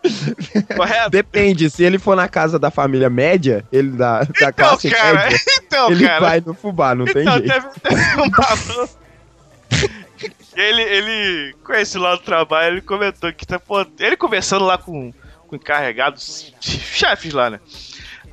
Correto? 0.75 1.09
Depende, 1.09 1.69
se 1.69 1.83
ele 1.83 1.97
for 1.97 2.15
na 2.15 2.27
casa 2.27 2.57
da 2.57 2.71
família 2.71 3.09
média, 3.09 3.65
ele 3.71 3.91
da, 3.91 4.19
da 4.19 4.27
Então, 4.29 4.53
classe 4.53 4.89
cara, 4.89 5.23
média, 5.23 5.39
então, 5.63 5.91
ele 5.91 6.05
cara. 6.05 6.19
vai 6.19 6.43
no 6.45 6.53
fubá, 6.53 6.95
não 6.95 7.05
tem 7.05 7.21
então, 7.23 7.33
jeito. 7.39 7.51
teve, 7.51 7.67
teve 7.81 8.21
um. 8.21 8.29
Ele, 10.55 10.81
ele, 10.81 11.55
com 11.63 11.73
esse 11.73 11.97
lá 11.97 12.15
do 12.15 12.21
trabalho, 12.21 12.75
ele 12.75 12.81
comentou 12.81 13.31
que 13.33 13.45
tá, 13.45 13.59
pô, 13.59 13.85
ele 14.00 14.15
conversando 14.15 14.65
lá 14.65 14.77
com, 14.77 15.12
com 15.47 15.55
encarregados, 15.55 16.53
chefes 16.62 17.33
lá, 17.33 17.50
né? 17.50 17.59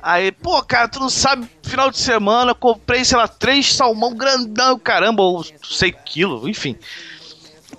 Aí, 0.01 0.31
pô, 0.31 0.61
cara, 0.63 0.87
tu 0.87 0.99
não 0.99 1.09
sabe, 1.09 1.47
final 1.61 1.91
de 1.91 1.99
semana, 1.99 2.55
comprei, 2.55 3.05
sei 3.05 3.17
lá, 3.17 3.27
três 3.27 3.73
salmão 3.73 4.15
grandão, 4.15 4.79
caramba, 4.79 5.21
ou 5.21 5.45
sei 5.63 5.91
quilo, 5.91 6.49
enfim. 6.49 6.75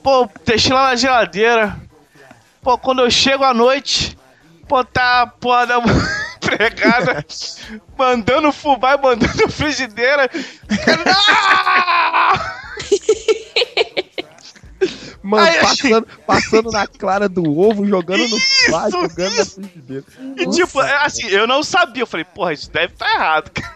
Pô, 0.02 0.28
deixei 0.44 0.72
lá 0.72 0.88
na 0.88 0.96
geladeira. 0.96 1.76
Pô, 2.62 2.78
quando 2.78 3.02
eu 3.02 3.10
chego 3.10 3.42
à 3.42 3.52
noite, 3.52 4.16
pô, 4.68 4.84
tá 4.84 5.22
a 5.22 5.26
porra 5.26 5.66
da 5.66 5.78
empregada 6.36 7.24
mandando 7.98 8.52
fubá 8.52 8.94
e 8.94 8.98
mandando 8.98 9.50
frigideira. 9.50 10.28
Cara, 10.28 11.02
não! 12.56 12.61
Mano, 15.32 15.46
Aí- 15.46 15.60
passando, 15.60 16.06
passando 16.26 16.70
na 16.70 16.86
clara 16.86 17.28
do 17.28 17.58
ovo, 17.58 17.86
jogando 17.86 18.28
no 18.28 18.36
Isso, 18.36 18.90
jogando 18.90 19.36
na 19.36 19.44
frigideira. 19.46 20.04
E, 20.36 20.46
tipo, 20.48 20.82
é 20.82 20.96
assim, 21.06 21.26
eu 21.26 21.46
não 21.46 21.62
sabia. 21.62 22.02
Eu 22.02 22.06
falei, 22.06 22.24
porra, 22.24 22.52
isso 22.52 22.70
deve 22.70 22.92
estar 22.92 23.10
errado. 23.14 23.50
cara. 23.50 23.72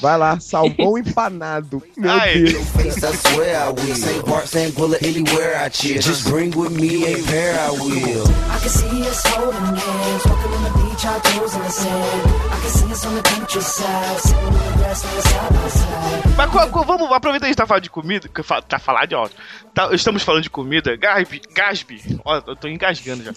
Vai 0.00 0.18
lá, 0.18 0.38
salmão 0.40 0.96
empanado. 0.98 1.82
Meu 1.96 2.10
Ai. 2.10 2.42
Deus. 2.42 2.68
face, 2.70 2.98
I 3.04 3.16
swear 3.16 3.54
I 3.54 3.68
will. 3.68 3.94
St. 3.94 4.22
Bart, 4.28 4.46
St. 4.46 4.72
Bullet, 4.72 5.04
anywhere 5.06 5.56
I 5.64 5.68
cheer. 5.70 5.98
Just 6.00 6.28
bring 6.28 6.50
with 6.56 6.70
me 6.72 7.04
a 7.12 7.22
pair, 7.24 7.54
I 7.58 7.70
will. 7.70 8.24
I 8.50 8.58
can 8.60 8.68
see 8.70 9.02
us 9.08 9.22
holding 9.26 9.60
hands, 9.60 10.26
walking 10.26 10.52
on 10.52 10.64
the 10.64 10.70
beach, 10.70 10.83
our 11.04 11.20
toes 11.20 11.54
in 11.54 11.62
the 11.62 11.70
sand. 11.70 12.22
I 12.52 12.60
can 12.60 12.70
see 12.70 12.92
us 12.92 13.06
on 13.06 13.14
the 13.16 13.22
countryside, 13.22 14.18
sitting 14.20 14.44
on 14.46 14.52
the 14.52 14.78
grass, 14.78 15.02
side 15.02 15.52
by 15.52 15.68
side. 15.68 16.36
Mas 16.36 16.50
co- 16.50 16.68
co- 16.70 16.84
vamos 16.84 17.10
aproveitar 17.12 17.40
que 17.40 17.44
a 17.46 17.48
gente 17.48 17.56
tá 17.56 17.66
falando 17.66 17.82
de 17.82 17.90
comida. 17.90 18.28
Que 18.28 18.42
fa- 18.42 18.62
tá 18.62 18.78
falando 18.78 19.06
de 19.08 19.14
alto. 19.14 19.34
Tá, 19.74 19.88
estamos 19.92 20.22
falando 20.22 20.42
de 20.42 20.50
comida. 20.50 20.96
Gasby, 20.96 21.42
Gasby. 21.52 22.20
Ó, 22.24 22.40
eu 22.46 22.56
tô 22.56 22.68
engasgando 22.68 23.24
já. 23.24 23.32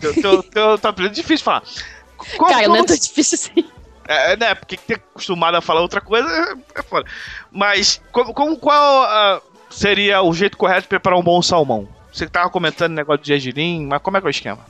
Teu, 0.00 0.14
teu, 0.14 0.42
teu, 0.42 0.78
tá 0.78 0.90
aprendendo 0.90 1.14
difícil 1.14 1.44
falar. 1.44 1.62
Cara, 2.48 2.68
não 2.68 2.76
é 2.76 2.84
tão 2.84 2.96
difícil 2.96 3.38
assim. 3.40 3.68
É, 4.08 4.36
né? 4.36 4.54
Porque 4.54 4.76
ter 4.76 4.94
acostumado 4.94 5.56
a 5.56 5.60
falar 5.60 5.80
outra 5.80 6.00
coisa 6.00 6.28
é- 6.28 6.78
é 6.80 6.82
foda. 6.82 7.08
Mas, 7.50 8.00
como, 8.12 8.32
como- 8.32 8.56
qual 8.56 9.02
ah, 9.02 9.40
seria 9.68 10.22
o 10.22 10.32
jeito 10.32 10.56
correto 10.56 10.82
de 10.82 10.88
preparar 10.88 11.18
um 11.18 11.22
bom 11.24 11.42
salmão? 11.42 11.88
Você 12.12 12.26
tava 12.28 12.48
comentando 12.50 12.92
negócio 12.94 13.22
de 13.22 13.28
gergelim, 13.28 13.84
mas 13.86 14.00
como 14.00 14.16
é 14.16 14.20
que 14.20 14.26
é 14.26 14.28
o 14.28 14.30
esquema? 14.30 14.64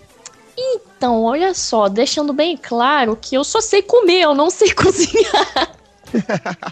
Então, 0.96 1.22
olha 1.22 1.52
só, 1.54 1.88
deixando 1.88 2.32
bem 2.32 2.56
claro 2.56 3.16
que 3.20 3.34
eu 3.34 3.44
só 3.44 3.60
sei 3.60 3.82
comer, 3.82 4.22
eu 4.22 4.34
não 4.34 4.48
sei 4.50 4.72
cozinhar. 4.74 5.76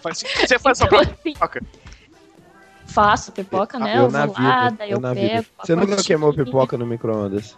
Você 0.03 0.59
faz 0.59 0.79
Então, 0.81 0.89
própria 0.89 1.13
assim, 1.13 1.33
pipoca? 1.33 1.63
Faço 2.87 3.33
pipoca, 3.33 3.79
né? 3.79 3.99
eu 3.99 4.09
daí 4.09 4.91
eu 4.91 5.01
eu, 5.01 5.15
pego. 5.15 5.47
Você 5.63 5.75
nunca 5.77 5.97
queimou 6.03 6.33
pipoca 6.33 6.79
no 6.79 6.87
micro-ondas? 6.87 7.57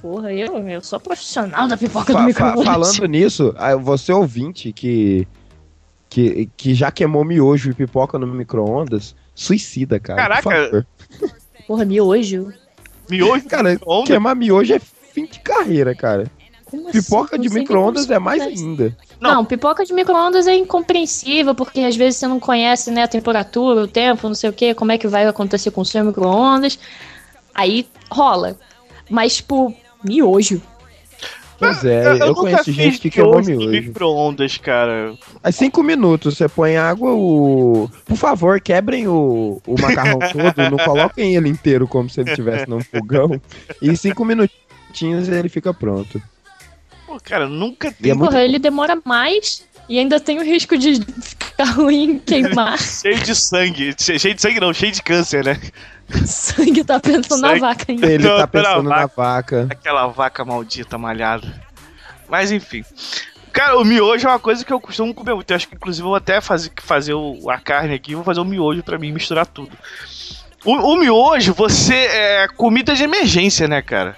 Porra, 0.00 0.32
eu, 0.32 0.56
eu 0.68 0.80
sou 0.80 0.98
profissional 0.98 1.68
da 1.68 1.76
pipoca 1.76 2.12
Fa- 2.12 2.20
fa- 2.20 2.24
micro-ondas. 2.26 2.64
falando 2.64 3.04
nisso, 3.06 3.54
você 3.82 4.12
ouvinte 4.12 4.72
que, 4.72 5.26
que, 6.08 6.48
que 6.56 6.72
já 6.74 6.90
queimou 6.90 7.24
miojo 7.24 7.70
e 7.70 7.74
pipoca 7.74 8.18
no 8.18 8.26
micro-ondas, 8.26 9.14
suicida, 9.34 9.98
cara. 10.00 10.22
Caraca. 10.22 10.42
Por 10.42 10.52
favor. 10.52 10.86
Porra, 11.66 11.84
miojo. 11.84 12.52
Miojo? 13.10 13.46
Cara, 13.48 13.70
micro-ondas? 13.72 14.08
queimar 14.08 14.36
miojo 14.36 14.74
é 14.74 14.80
fim 15.12 15.26
de 15.26 15.40
carreira, 15.40 15.94
cara. 15.94 16.30
Como 16.70 16.88
Pipoca 16.90 17.34
assim? 17.34 17.48
de 17.48 17.52
micro-ondas 17.52 18.08
é 18.08 18.18
mais 18.18 18.40
ainda. 18.40 18.96
Não. 19.20 19.34
Não. 19.34 19.44
pipoca 19.44 19.84
de 19.84 19.92
micro-ondas 19.92 20.46
é 20.46 20.54
incompreensível, 20.54 21.52
porque 21.52 21.80
às 21.80 21.96
vezes 21.96 22.20
você 22.20 22.28
não 22.28 22.38
conhece, 22.38 22.92
né, 22.92 23.02
a 23.02 23.08
temperatura, 23.08 23.82
o 23.82 23.88
tempo, 23.88 24.28
não 24.28 24.34
sei 24.36 24.48
o 24.50 24.52
que, 24.52 24.72
como 24.72 24.92
é 24.92 24.98
que 24.98 25.08
vai 25.08 25.26
acontecer 25.26 25.72
com 25.72 25.80
o 25.80 25.84
seu 25.84 26.04
micro-ondas. 26.04 26.78
Aí 27.52 27.86
rola. 28.08 28.56
Mas, 29.08 29.36
tipo, 29.36 29.74
miojo. 30.04 30.62
Pois 31.58 31.84
é, 31.84 32.06
eu, 32.06 32.18
nunca 32.28 32.40
conheço 32.40 32.72
gente 32.72 32.98
que 33.00 33.10
queimou 33.10 33.42
miojo 33.42 33.68
micro-ondas, 33.68 34.56
cara. 34.56 35.14
Aí 35.42 35.52
cinco 35.52 35.82
minutos, 35.82 36.36
você 36.36 36.48
põe 36.48 36.76
água, 36.76 37.12
o. 37.12 37.90
Por 38.06 38.16
favor, 38.16 38.60
quebrem 38.60 39.08
o, 39.08 39.60
o 39.66 39.74
macarrão 39.78 40.20
todo, 40.20 40.70
não 40.70 40.78
coloquem 40.78 41.34
ele 41.34 41.48
inteiro 41.48 41.86
como 41.88 42.08
se 42.08 42.20
ele 42.20 42.30
estivesse 42.30 42.70
num 42.70 42.80
fogão. 42.80 43.38
E 43.82 43.90
em 43.90 43.96
cinco 43.96 44.24
minutinhos 44.24 44.69
ele 45.04 45.48
fica 45.48 45.72
pronto. 45.72 46.20
Pô, 47.06 47.18
cara, 47.22 47.48
nunca 47.48 47.88
E 47.88 47.92
tem 47.92 48.12
é 48.12 48.14
muito 48.14 48.30
Porra, 48.30 48.42
ele 48.42 48.58
demora 48.58 48.98
mais 49.04 49.64
e 49.88 49.98
ainda 49.98 50.20
tem 50.20 50.38
o 50.38 50.44
risco 50.44 50.78
de 50.78 51.00
ficar 51.20 51.64
ruim, 51.74 52.18
queimar. 52.18 52.78
cheio 52.80 53.18
de 53.18 53.34
sangue. 53.34 53.94
Che- 53.98 54.18
Cheio 54.18 54.34
de 54.34 54.40
sangue 54.42 54.60
não, 54.60 54.72
cheio 54.72 54.92
de 54.92 55.02
câncer, 55.02 55.44
né? 55.44 55.60
Sangue 56.26 56.82
tá 56.84 56.98
pensando 57.00 57.40
na 57.40 57.48
Sangue. 57.48 57.60
vaca 57.60 57.84
ainda. 57.88 58.06
Ele 58.10 58.24
tá 58.28 58.46
pensando 58.46 58.82
na 58.82 59.06
vaca. 59.06 59.12
vaca. 59.16 59.68
Aquela 59.70 60.06
vaca 60.08 60.44
maldita 60.44 60.98
malhada. 60.98 61.46
Mas 62.28 62.50
enfim. 62.52 62.84
Cara, 63.52 63.76
o 63.78 63.84
miojo 63.84 64.28
é 64.28 64.30
uma 64.30 64.38
coisa 64.38 64.64
que 64.64 64.72
eu 64.72 64.80
costumo 64.80 65.12
comer 65.12 65.34
muito. 65.34 65.50
Eu 65.50 65.56
acho 65.56 65.66
que 65.68 65.74
inclusive 65.74 66.02
eu 66.04 66.08
vou 66.08 66.16
até 66.16 66.40
fazer, 66.40 66.70
fazer 66.80 67.14
o- 67.14 67.50
a 67.50 67.58
carne 67.58 67.94
aqui, 67.94 68.14
vou 68.14 68.22
fazer 68.24 68.38
o 68.40 68.44
miojo 68.44 68.82
pra 68.84 68.98
mim 68.98 69.10
misturar 69.12 69.46
tudo. 69.46 69.76
O, 70.64 70.72
o 70.72 70.96
miojo, 70.96 71.52
você 71.54 71.94
é 71.94 72.48
comida 72.48 72.94
de 72.94 73.02
emergência, 73.02 73.66
né, 73.66 73.82
cara? 73.82 74.16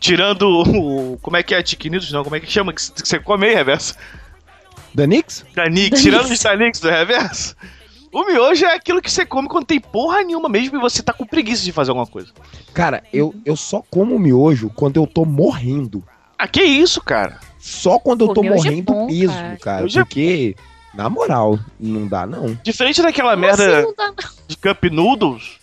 Tirando 0.00 0.42
o. 0.48 1.18
Como 1.18 1.36
é 1.36 1.42
que 1.42 1.54
é? 1.54 1.62
Tiquinitos? 1.62 2.10
Não, 2.10 2.24
como 2.24 2.34
é 2.34 2.40
que 2.40 2.50
chama? 2.50 2.72
Que 2.72 2.80
você 2.80 3.18
come 3.20 3.46
aí, 3.46 3.54
reverso? 3.54 3.94
Danix? 4.94 5.44
Danix, 5.54 6.00
tirando 6.02 6.30
os 6.30 6.40
Danix 6.42 6.80
do 6.80 6.88
reverso. 6.88 7.54
O 8.12 8.24
miojo 8.24 8.64
é 8.64 8.74
aquilo 8.74 9.00
que 9.00 9.10
você 9.10 9.24
come 9.24 9.46
quando 9.46 9.66
tem 9.66 9.78
porra 9.78 10.22
nenhuma 10.22 10.48
mesmo 10.48 10.76
e 10.76 10.80
você 10.80 11.00
tá 11.00 11.12
com 11.12 11.24
preguiça 11.24 11.62
de 11.62 11.70
fazer 11.70 11.90
alguma 11.92 12.06
coisa. 12.06 12.30
Cara, 12.74 13.04
eu, 13.12 13.32
eu 13.44 13.54
só 13.54 13.84
como 13.88 14.18
miojo 14.18 14.68
quando 14.74 14.96
eu 14.96 15.06
tô 15.06 15.24
morrendo. 15.24 16.02
Ah, 16.36 16.48
que 16.48 16.62
isso, 16.62 17.00
cara? 17.00 17.38
Só 17.60 17.98
quando 18.00 18.24
eu 18.24 18.34
tô 18.34 18.42
é 18.42 18.48
morrendo 18.48 18.92
bom, 18.92 19.06
mesmo, 19.06 19.32
cara. 19.34 19.56
cara. 19.58 19.86
É- 19.86 19.90
Porque, 19.92 20.56
na 20.92 21.08
moral, 21.08 21.56
não 21.78 22.08
dá 22.08 22.26
não. 22.26 22.58
Diferente 22.64 23.00
daquela 23.00 23.34
Como 23.34 23.46
assim 23.46 23.62
merda 23.62 23.82
não 23.82 23.94
dá, 23.94 24.06
não? 24.08 24.30
de 24.48 24.56
Cup 24.56 24.84
Noodles, 24.90 25.59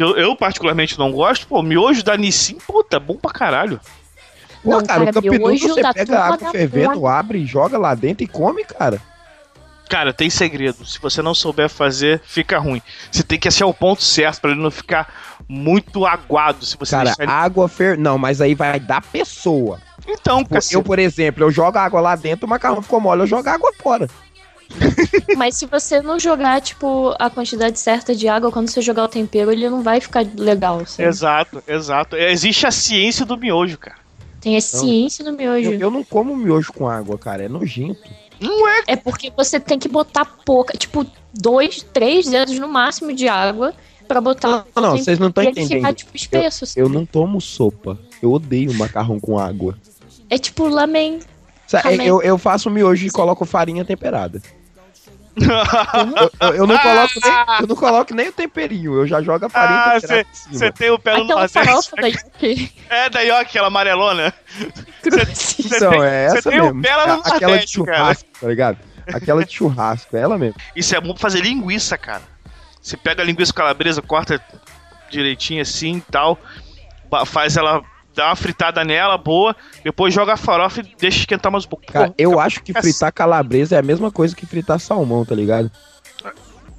que 0.00 0.04
eu, 0.04 0.16
eu 0.16 0.34
particularmente 0.34 0.98
não 0.98 1.12
gosto, 1.12 1.46
pô, 1.46 1.62
miojo 1.62 2.02
da 2.02 2.16
Nissin, 2.16 2.56
puta, 2.66 2.98
bom 2.98 3.16
pra 3.16 3.30
caralho. 3.30 3.78
Pô, 4.62 4.70
Não, 4.70 4.82
cara, 4.82 5.12
cara, 5.12 5.18
o 5.18 5.22
miojo 5.22 5.68
você 5.68 5.82
da 5.82 5.92
pega 5.92 6.18
água 6.18 6.50
fervendo, 6.50 6.94
porra. 6.94 7.18
abre, 7.18 7.44
joga 7.44 7.76
lá 7.76 7.94
dentro 7.94 8.24
e 8.24 8.26
come, 8.26 8.64
cara. 8.64 8.98
Cara, 9.90 10.14
tem 10.14 10.30
segredo. 10.30 10.86
Se 10.86 10.98
você 11.00 11.20
não 11.20 11.34
souber 11.34 11.68
fazer, 11.68 12.22
fica 12.24 12.58
ruim. 12.58 12.80
Você 13.12 13.22
tem 13.22 13.38
que 13.38 13.48
achar 13.48 13.66
o 13.66 13.74
ponto 13.74 14.02
certo 14.02 14.40
pra 14.40 14.52
ele 14.52 14.60
não 14.62 14.70
ficar 14.70 15.12
muito 15.46 16.06
aguado. 16.06 16.64
Se 16.64 16.76
você 16.78 16.96
Cara, 16.96 17.12
ele... 17.18 17.30
água 17.30 17.68
fer... 17.68 17.98
Não, 17.98 18.16
mas 18.16 18.40
aí 18.40 18.54
vai 18.54 18.80
da 18.80 19.00
pessoa. 19.02 19.80
Então, 20.06 20.44
cacete. 20.44 20.76
Eu, 20.76 20.82
por 20.82 20.98
exemplo, 20.98 21.44
eu 21.44 21.50
jogo 21.50 21.76
água 21.76 22.00
lá 22.00 22.16
dentro, 22.16 22.46
o 22.46 22.48
macarrão 22.48 22.80
ficou 22.80 23.00
mole, 23.00 23.22
eu 23.22 23.26
jogo 23.26 23.48
água 23.48 23.72
fora. 23.82 24.08
Mas 25.36 25.56
se 25.56 25.66
você 25.66 26.00
não 26.00 26.18
jogar, 26.18 26.60
tipo, 26.60 27.14
a 27.18 27.28
quantidade 27.30 27.78
certa 27.78 28.14
de 28.14 28.28
água, 28.28 28.50
quando 28.52 28.68
você 28.68 28.80
jogar 28.80 29.04
o 29.04 29.08
tempero, 29.08 29.50
ele 29.50 29.68
não 29.68 29.82
vai 29.82 30.00
ficar 30.00 30.24
legal. 30.36 30.84
sabe? 30.86 31.08
Exato, 31.08 31.62
exato. 31.66 32.16
Existe 32.16 32.66
a 32.66 32.70
ciência 32.70 33.24
do 33.26 33.36
miojo, 33.36 33.78
cara. 33.78 33.96
Tem 34.40 34.56
a 34.56 34.60
ciência 34.60 35.24
no 35.24 35.36
miojo. 35.36 35.70
Eu, 35.72 35.78
eu 35.80 35.90
não 35.90 36.02
como 36.02 36.36
miojo 36.36 36.72
com 36.72 36.88
água, 36.88 37.18
cara, 37.18 37.44
é 37.44 37.48
nojento. 37.48 38.00
Não 38.40 38.66
é. 38.68 38.82
É 38.86 38.96
porque 38.96 39.30
você 39.36 39.60
tem 39.60 39.78
que 39.78 39.88
botar 39.88 40.24
pouca, 40.24 40.76
tipo, 40.76 41.06
dois, 41.34 41.82
três 41.92 42.26
dedos 42.26 42.58
no 42.58 42.68
máximo 42.68 43.12
de 43.12 43.28
água 43.28 43.74
pra 44.08 44.20
botar. 44.20 44.64
Não, 44.74 44.82
não, 44.82 44.96
vocês 44.96 45.18
não 45.18 45.28
estão 45.28 45.44
entendendo. 45.44 45.68
Ficar, 45.68 45.92
tipo, 45.92 46.16
espesso, 46.16 46.64
assim. 46.64 46.80
Eu 46.80 46.88
não 46.88 47.04
tomo 47.04 47.40
sopa. 47.40 47.98
Eu 48.22 48.32
odeio 48.32 48.72
macarrão 48.72 49.20
com 49.20 49.38
água. 49.38 49.76
É 50.30 50.38
tipo 50.38 50.66
lamen. 50.68 51.20
Também. 51.68 52.06
Eu, 52.06 52.22
eu 52.22 52.36
faço 52.38 52.70
miojo 52.70 53.06
e 53.06 53.10
coloco 53.10 53.44
farinha 53.44 53.84
temperada. 53.84 54.40
Eu, 56.40 56.54
eu- 56.54 56.66
não 56.66 56.78
coloco 56.78 57.14
nem, 57.22 57.32
eu 57.60 57.66
não 57.66 57.76
coloco 57.76 58.14
nem 58.14 58.28
o 58.28 58.32
temperinho, 58.32 58.94
eu 58.94 59.06
já 59.06 59.22
jogo 59.22 59.46
a 59.46 59.48
farinha 59.48 59.80
Ah. 59.80 60.24
Você 60.50 60.72
tem 60.72 60.90
o 60.90 60.98
pé 60.98 61.16
no 61.16 61.26
da 61.26 62.06
Yuki. 62.08 62.72
É 62.90 63.08
da 63.08 63.20
Yoki, 63.20 63.40
aquela 63.42 63.68
amarelona. 63.68 64.34
Você 65.02 65.62
Então, 65.76 65.90
tem- 65.92 66.02
é 66.04 66.28
você 66.28 66.38
essa 66.38 66.50
tem 66.50 66.60
o 66.60 66.64
mesmo. 66.66 66.82
pé 66.82 66.96
lá 66.96 67.06
no 67.06 67.12
A- 67.12 67.16
Aquela 67.18 67.38
de 67.38 67.46
Nordeste, 67.46 67.84
cara. 67.84 67.96
churrasco, 67.98 68.28
tá 68.40 68.46
ligado? 68.48 68.78
Aquela 69.14 69.44
de 69.44 69.52
churrasco, 69.54 70.16
é 70.16 70.20
ela 70.20 70.38
mesmo. 70.38 70.56
Isso 70.76 70.94
é 70.94 71.00
bom 71.00 71.12
pra 71.12 71.20
fazer 71.20 71.40
linguiça, 71.40 71.96
cara. 71.96 72.22
Você 72.80 72.96
pega 72.96 73.22
a 73.22 73.24
linguiça 73.24 73.52
calabresa, 73.52 74.00
corta 74.02 74.40
direitinho 75.10 75.62
assim 75.62 75.96
e 75.96 76.00
tal, 76.00 76.38
faz 77.26 77.56
ela, 77.56 77.82
dá 78.14 78.28
uma 78.28 78.36
fritada 78.36 78.84
nela, 78.84 79.16
boa, 79.16 79.54
depois 79.84 80.12
joga 80.12 80.34
a 80.34 80.36
farofa 80.36 80.80
e 80.80 80.94
deixa 80.98 81.20
esquentar 81.20 81.50
mais 81.50 81.64
um 81.64 81.68
pouco. 81.68 81.84
Cara, 81.86 82.08
Pô, 82.08 82.14
eu 82.18 82.40
acho 82.40 82.62
que 82.62 82.72
fritar 82.72 83.12
calabresa 83.12 83.76
é 83.76 83.78
a 83.78 83.82
mesma 83.82 84.10
coisa 84.10 84.34
que 84.34 84.46
fritar 84.46 84.78
salmão, 84.80 85.24
tá 85.24 85.34
ligado? 85.34 85.70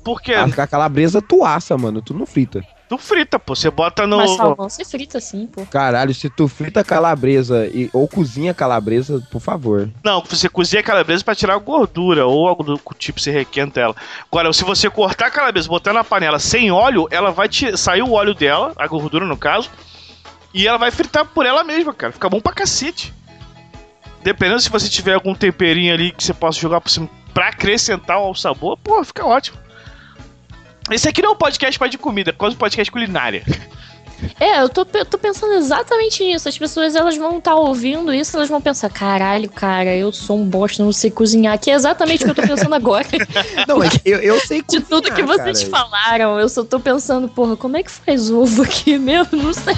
Por 0.03 0.21
quê? 0.21 0.33
A, 0.33 0.67
calabresa 0.67 1.21
tu 1.21 1.43
assa, 1.43 1.77
mano, 1.77 2.01
tu 2.01 2.13
não 2.13 2.25
frita. 2.25 2.65
Tu 2.89 2.97
frita, 2.97 3.39
pô. 3.39 3.55
Você 3.55 3.69
bota 3.69 4.05
no. 4.05 4.17
Mas 4.17 4.35
salmão 4.35 4.69
você 4.69 4.83
frita 4.83 5.19
assim, 5.19 5.47
pô. 5.47 5.65
Caralho, 5.65 6.13
se 6.13 6.29
tu 6.29 6.47
frita 6.47 6.83
calabresa 6.83 7.67
e, 7.67 7.89
ou 7.93 8.07
cozinha 8.07 8.53
calabresa, 8.53 9.25
por 9.31 9.39
favor. 9.39 9.89
Não, 10.03 10.21
você 10.21 10.49
cozinha 10.49 10.81
a 10.81 10.83
calabresa 10.83 11.23
pra 11.23 11.35
tirar 11.35 11.53
a 11.53 11.59
gordura 11.59 12.25
ou 12.25 12.47
algo 12.47 12.63
do 12.63 12.81
tipo, 12.97 13.21
você 13.21 13.31
requenta 13.31 13.79
ela. 13.79 13.95
Agora, 14.29 14.51
se 14.51 14.63
você 14.63 14.89
cortar 14.89 15.27
a 15.27 15.31
calabresa, 15.31 15.69
botar 15.69 15.93
na 15.93 16.03
panela 16.03 16.39
sem 16.39 16.71
óleo, 16.71 17.07
ela 17.11 17.31
vai 17.31 17.47
te... 17.47 17.77
sair 17.77 18.01
o 18.01 18.11
óleo 18.11 18.33
dela, 18.33 18.73
a 18.75 18.87
gordura 18.87 19.25
no 19.25 19.37
caso, 19.37 19.69
e 20.53 20.67
ela 20.67 20.77
vai 20.77 20.91
fritar 20.91 21.25
por 21.25 21.45
ela 21.45 21.63
mesma, 21.63 21.93
cara. 21.93 22.13
Fica 22.13 22.29
bom 22.29 22.39
pra 22.39 22.53
cacete. 22.53 23.13
Dependendo 24.23 24.59
se 24.59 24.69
você 24.69 24.87
tiver 24.87 25.13
algum 25.13 25.33
temperinho 25.33 25.93
ali 25.93 26.11
que 26.11 26.23
você 26.23 26.33
possa 26.33 26.59
jogar 26.59 26.81
por 26.81 26.89
cima 26.89 27.09
pra 27.33 27.47
acrescentar 27.47 28.17
ao 28.17 28.35
sabor, 28.35 28.77
pô, 28.77 29.03
fica 29.03 29.25
ótimo. 29.25 29.57
Esse 30.91 31.07
aqui 31.07 31.21
não 31.21 31.29
é 31.29 31.33
um 31.33 31.37
podcast 31.37 31.79
mais 31.79 31.91
de 31.91 31.97
comida, 31.97 32.31
é 32.31 32.33
quase 32.33 32.55
um 32.55 32.59
podcast 32.59 32.91
culinária. 32.91 33.43
É, 34.39 34.61
eu 34.61 34.69
tô, 34.69 34.85
tô 34.85 35.17
pensando 35.17 35.53
exatamente 35.53 36.23
nisso. 36.23 36.47
As 36.47 36.57
pessoas 36.57 36.95
elas 36.95 37.17
vão 37.17 37.37
estar 37.37 37.55
ouvindo 37.55 38.13
isso, 38.13 38.35
elas 38.35 38.49
vão 38.49 38.61
pensar: 38.61 38.89
caralho, 38.89 39.49
cara, 39.49 39.95
eu 39.95 40.11
sou 40.11 40.37
um 40.37 40.45
bosta, 40.45 40.83
não 40.83 40.91
sei 40.91 41.09
cozinhar. 41.09 41.57
Que 41.57 41.71
é 41.71 41.73
exatamente 41.73 42.23
o 42.23 42.25
que 42.25 42.31
eu 42.31 42.43
tô 42.43 42.47
pensando 42.47 42.75
agora. 42.75 43.07
Não, 43.67 43.79
mas 43.79 43.99
eu, 44.05 44.19
eu 44.19 44.39
sei 44.39 44.61
De 44.69 44.79
cozinhar, 44.79 44.87
tudo 44.89 45.13
que 45.13 45.23
vocês 45.23 45.63
cara. 45.63 45.71
falaram, 45.71 46.39
eu 46.39 46.49
só 46.49 46.63
tô 46.63 46.79
pensando, 46.79 47.27
porra, 47.27 47.55
como 47.55 47.77
é 47.77 47.83
que 47.83 47.91
faz 47.91 48.29
ovo 48.29 48.63
aqui 48.63 48.97
mesmo? 48.97 49.41
Não 49.41 49.53
sei. 49.53 49.75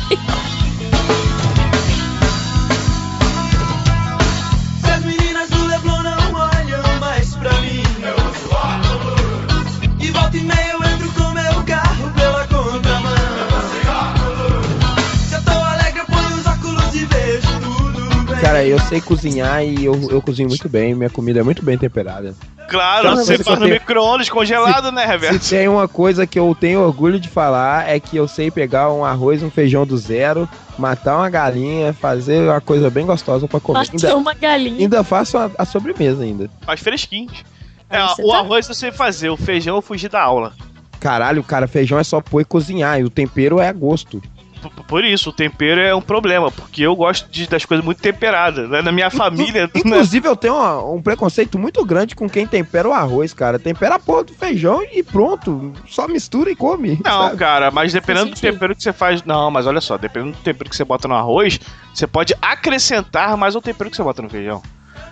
Cara, 18.44 18.66
eu 18.66 18.78
sei 18.78 19.00
cozinhar 19.00 19.64
e 19.64 19.86
eu, 19.86 20.10
eu 20.12 20.22
cozinho 20.22 20.50
muito 20.50 20.68
bem, 20.68 20.94
minha 20.94 21.10
comida 21.10 21.40
é 21.40 21.44
muito 21.44 21.64
bem 21.64 21.78
temperada. 21.78 22.36
Claro, 22.68 23.08
Então, 23.12 23.18
você 23.24 23.38
faz 23.42 23.58
no 23.58 23.66
tem- 23.66 23.74
micro-ondas 23.76 24.30
congelado, 24.30 24.92
né, 24.92 25.06
Reverso? 25.06 25.40
Se 25.44 25.56
tem 25.56 25.68
uma 25.70 25.88
coisa 25.88 26.28
que 26.28 26.38
eu 26.38 26.54
tenho 26.60 26.82
orgulho 26.82 27.20
de 27.20 27.30
falar 27.30 27.88
é 27.90 28.00
que 28.02 28.18
eu 28.18 28.28
sei 28.28 28.52
pegar 28.52 28.92
um 28.92 29.06
arroz, 29.06 29.42
um 29.44 29.50
feijão 29.50 29.86
do 29.86 29.98
zero, 29.98 30.48
matar 30.78 31.18
uma 31.18 31.30
galinha, 31.30 31.94
fazer 31.94 32.42
uma 32.50 32.60
coisa 32.60 32.90
bem 32.90 33.06
gostosa 33.06 33.48
pra 33.48 33.60
comer. 33.62 33.80
Matou 33.80 33.94
Ainda, 34.10 34.18
uma 34.18 34.34
galinha. 34.34 34.80
ainda 34.80 35.04
faço 35.06 35.38
a, 35.38 35.50
a 35.58 35.64
sobremesa 35.66 36.24
ainda. 36.24 36.50
Faz 36.66 36.82
fresquinhos. 36.82 37.44
É, 37.90 37.98
Aí 37.98 38.08
o 38.20 38.28
tá- 38.30 38.38
arroz 38.40 38.68
eu 38.68 38.76
sei 38.76 38.92
fazer, 38.92 39.30
o 39.30 39.38
feijão 39.38 39.76
eu 39.78 39.82
fugi 39.82 40.10
da 40.10 40.22
aula. 40.22 40.52
Caralho, 41.00 41.44
cara, 41.44 41.68
feijão 41.68 41.98
é 42.00 42.04
só 42.04 42.20
pôr 42.22 42.42
e 42.42 42.46
cozinhar, 42.46 43.00
e 43.00 43.04
o 43.04 43.10
tempero 43.10 43.60
é 43.60 43.68
a 43.70 43.74
gosto. 43.74 44.22
Por 44.70 45.04
isso, 45.04 45.30
o 45.30 45.34
tempero 45.34 45.80
é 45.82 45.94
um 45.96 46.02
problema, 46.02 46.52
porque 46.52 46.82
eu 46.84 46.96
gosto 46.96 47.30
de- 47.30 47.48
das 47.48 47.66
coisas 47.66 47.84
muito 47.86 48.02
temperadas. 48.02 48.70
Né? 48.70 48.82
Na 48.82 48.92
minha 48.92 49.10
família. 49.10 49.64
né? 49.64 49.70
Inclusive, 49.76 50.28
eu 50.28 50.36
tenho 50.36 50.56
uma- 50.56 50.84
um 50.84 51.02
preconceito 51.02 51.58
muito 51.60 51.84
grande 51.86 52.16
com 52.16 52.30
quem 52.30 52.46
tempera 52.48 52.88
o 52.88 52.94
arroz, 52.94 53.34
cara. 53.34 53.58
Tempera 53.60 53.96
a 53.96 54.00
porra 54.00 54.24
do 54.26 54.34
feijão 54.34 54.82
e 54.92 55.02
pronto. 55.04 55.74
Só 55.88 56.08
mistura 56.08 56.52
e 56.52 56.56
come. 56.56 57.00
Não, 57.04 57.24
sabe? 57.24 57.38
cara, 57.38 57.72
mas 57.72 57.94
dependendo 57.94 58.32
do 58.32 58.40
tempero 58.40 58.76
que 58.76 58.84
você 58.84 58.94
faz. 58.94 59.24
Não, 59.24 59.50
mas 59.52 59.66
olha 59.68 59.82
só, 59.82 59.98
dependendo 59.98 60.32
do 60.34 60.38
tempero 60.44 60.70
que 60.70 60.76
você 60.76 60.84
bota 60.84 61.08
no 61.08 61.16
arroz, 61.16 61.60
você 61.94 62.06
pode 62.08 62.34
acrescentar 62.42 63.36
mais 63.38 63.56
o 63.56 63.62
tempero 63.62 63.90
que 63.90 63.96
você 63.96 64.04
bota 64.04 64.22
no 64.22 64.30
feijão. 64.30 64.62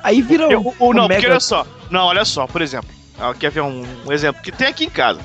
Aí 0.03 0.21
vira 0.21 0.47
um, 0.57 0.73
um 0.79 0.93
não, 0.93 1.03
mega... 1.07 1.15
porque 1.15 1.27
olha 1.27 1.39
só. 1.39 1.65
Não, 1.89 2.05
olha 2.05 2.25
só, 2.25 2.47
por 2.47 2.61
exemplo. 2.61 2.89
Quer 3.39 3.51
ver 3.51 3.61
um, 3.61 3.83
um 4.05 4.11
exemplo 4.11 4.41
que 4.41 4.51
tem 4.51 4.67
aqui 4.67 4.85
em 4.85 4.89
casa. 4.89 5.19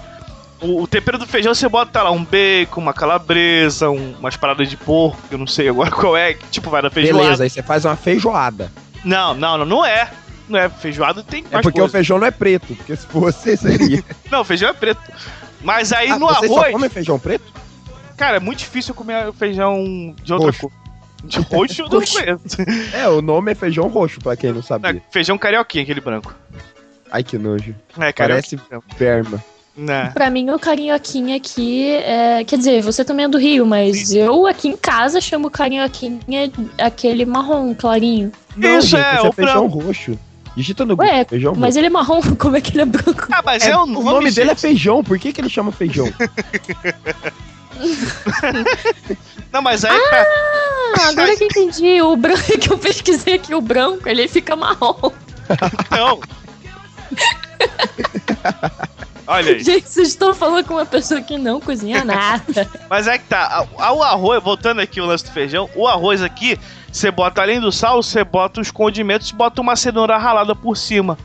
O, 0.60 0.82
o 0.82 0.86
tempero 0.86 1.18
do 1.18 1.26
feijão 1.26 1.54
você 1.54 1.68
bota 1.68 2.02
lá 2.02 2.10
um 2.10 2.24
bacon, 2.24 2.80
uma 2.80 2.94
calabresa, 2.94 3.90
um- 3.90 4.12
umas 4.18 4.36
paradas 4.36 4.68
de 4.70 4.76
porco, 4.76 5.20
que 5.28 5.34
eu 5.34 5.38
não 5.38 5.46
sei 5.46 5.68
agora 5.68 5.90
qual 5.92 6.16
é, 6.16 6.34
que 6.34 6.46
tipo 6.48 6.70
vai 6.70 6.80
na 6.82 6.90
feijoada. 6.90 7.22
Beleza, 7.24 7.42
aí 7.44 7.50
você 7.50 7.62
faz 7.62 7.84
uma 7.84 7.96
feijoada. 7.96 8.72
Não, 9.04 9.34
não, 9.34 9.58
não, 9.58 9.66
não 9.66 9.84
é. 9.84 10.10
Não 10.48 10.58
é. 10.58 10.68
Feijoada 10.68 11.22
tem 11.22 11.44
É 11.50 11.54
mais 11.54 11.62
porque 11.62 11.78
o 11.80 11.82
coisa. 11.82 11.92
feijão 11.92 12.18
não 12.18 12.26
é 12.26 12.30
preto, 12.30 12.74
porque 12.74 12.96
se 12.96 13.06
fosse, 13.06 13.56
seria. 13.58 14.02
Não, 14.30 14.42
feijão 14.44 14.70
é 14.70 14.72
preto. 14.72 15.00
Mas 15.60 15.92
aí 15.92 16.10
Ah, 16.10 16.18
no 16.18 16.26
vocês 16.28 16.50
arroz, 16.50 16.72
comem 16.72 16.88
feijão 16.88 17.18
preto? 17.18 17.44
cara, 18.16 18.36
é 18.36 18.40
muito 18.40 18.58
difícil 18.60 18.92
eu 18.92 18.96
comer 18.96 19.32
feijão 19.34 20.14
de 20.22 20.32
outra 20.32 20.46
Roxo. 20.48 20.60
cor. 20.60 20.72
De 21.24 21.38
roxo 21.40 21.82
eu 21.82 21.88
não 21.88 21.90
conheço. 22.00 22.94
É, 22.94 23.08
o 23.08 23.20
nome 23.20 23.52
é 23.52 23.54
feijão 23.54 23.88
roxo, 23.88 24.20
pra 24.20 24.36
quem 24.36 24.52
não 24.52 24.62
sabia. 24.62 24.90
é 24.92 25.00
feijão 25.12 25.36
carioquinha, 25.36 25.82
aquele 25.82 26.00
branco. 26.00 26.32
Ai, 27.10 27.22
que 27.24 27.36
nojo. 27.36 27.74
É, 27.98 28.12
Parece 28.12 28.58
perma. 28.96 29.42
Né. 29.76 30.10
Pra 30.14 30.30
mim, 30.30 30.48
o 30.50 30.58
carioquinha 30.58 31.36
aqui 31.36 31.86
é. 31.96 32.42
Quer 32.44 32.56
dizer, 32.56 32.82
você 32.82 33.04
também 33.04 33.26
é 33.26 33.28
do 33.28 33.36
Rio, 33.36 33.66
mas 33.66 34.10
eu 34.14 34.46
aqui 34.46 34.68
em 34.68 34.76
casa 34.76 35.20
chamo 35.20 35.50
carioquinha 35.50 36.50
aquele 36.78 37.26
marrom 37.26 37.74
clarinho. 37.74 38.32
Não, 38.56 38.78
Isso 38.78 38.88
gente, 38.88 39.04
é, 39.04 39.14
esse 39.16 39.26
o 39.26 39.28
é 39.28 39.32
feijão 39.32 39.68
branco. 39.68 39.84
roxo. 39.86 40.18
Digita 40.56 40.86
no 40.86 40.94
Ué, 40.98 41.08
Google, 41.10 41.26
feijão. 41.28 41.54
Mas 41.54 41.76
ele 41.76 41.88
é 41.88 41.90
marrom, 41.90 42.22
como 42.38 42.56
é 42.56 42.60
que 42.62 42.70
ele 42.72 42.80
é 42.80 42.84
branco? 42.86 43.26
Ah, 43.30 43.42
mas 43.44 43.62
é, 43.66 43.70
É, 43.72 43.76
o 43.76 43.82
o 43.82 43.86
nome, 43.86 44.04
nome 44.10 44.30
dele 44.30 44.52
é 44.52 44.54
feijão, 44.54 45.04
por 45.04 45.18
que, 45.18 45.30
que 45.30 45.40
ele 45.42 45.50
chama 45.50 45.70
feijão? 45.70 46.10
Não, 49.52 49.60
mas 49.60 49.84
aí, 49.84 49.94
Ah, 49.94 51.08
agora 51.12 51.36
que 51.36 51.44
eu 51.44 51.48
entendi. 51.48 52.00
O 52.00 52.16
branco 52.16 52.58
que 52.58 52.72
eu 52.72 52.78
pesquisei 52.78 53.34
aqui, 53.34 53.54
o 53.54 53.60
branco, 53.60 54.08
ele 54.08 54.26
fica 54.28 54.56
marrom. 54.56 55.12
não. 55.90 56.18
Olha 59.26 59.54
aí. 59.54 59.62
Gente, 59.62 59.88
vocês 59.88 60.08
estão 60.08 60.34
falando 60.34 60.64
com 60.64 60.74
uma 60.74 60.86
pessoa 60.86 61.20
que 61.20 61.36
não 61.36 61.60
cozinha 61.60 62.04
nada. 62.04 62.68
Mas 62.88 63.08
é 63.08 63.18
que 63.18 63.24
tá. 63.24 63.66
O 63.76 64.02
arroz, 64.02 64.42
voltando 64.42 64.80
aqui 64.80 65.00
o 65.00 65.06
lance 65.06 65.24
do 65.24 65.32
feijão, 65.32 65.68
o 65.74 65.86
arroz 65.88 66.22
aqui, 66.22 66.58
você 66.92 67.10
bota 67.10 67.42
além 67.42 67.60
do 67.60 67.72
sal, 67.72 68.02
você 68.02 68.22
bota 68.22 68.60
os 68.60 68.70
condimentos 68.70 69.30
e 69.30 69.34
bota 69.34 69.60
uma 69.60 69.74
cenoura 69.74 70.16
ralada 70.16 70.54
por 70.54 70.76
cima. 70.76 71.18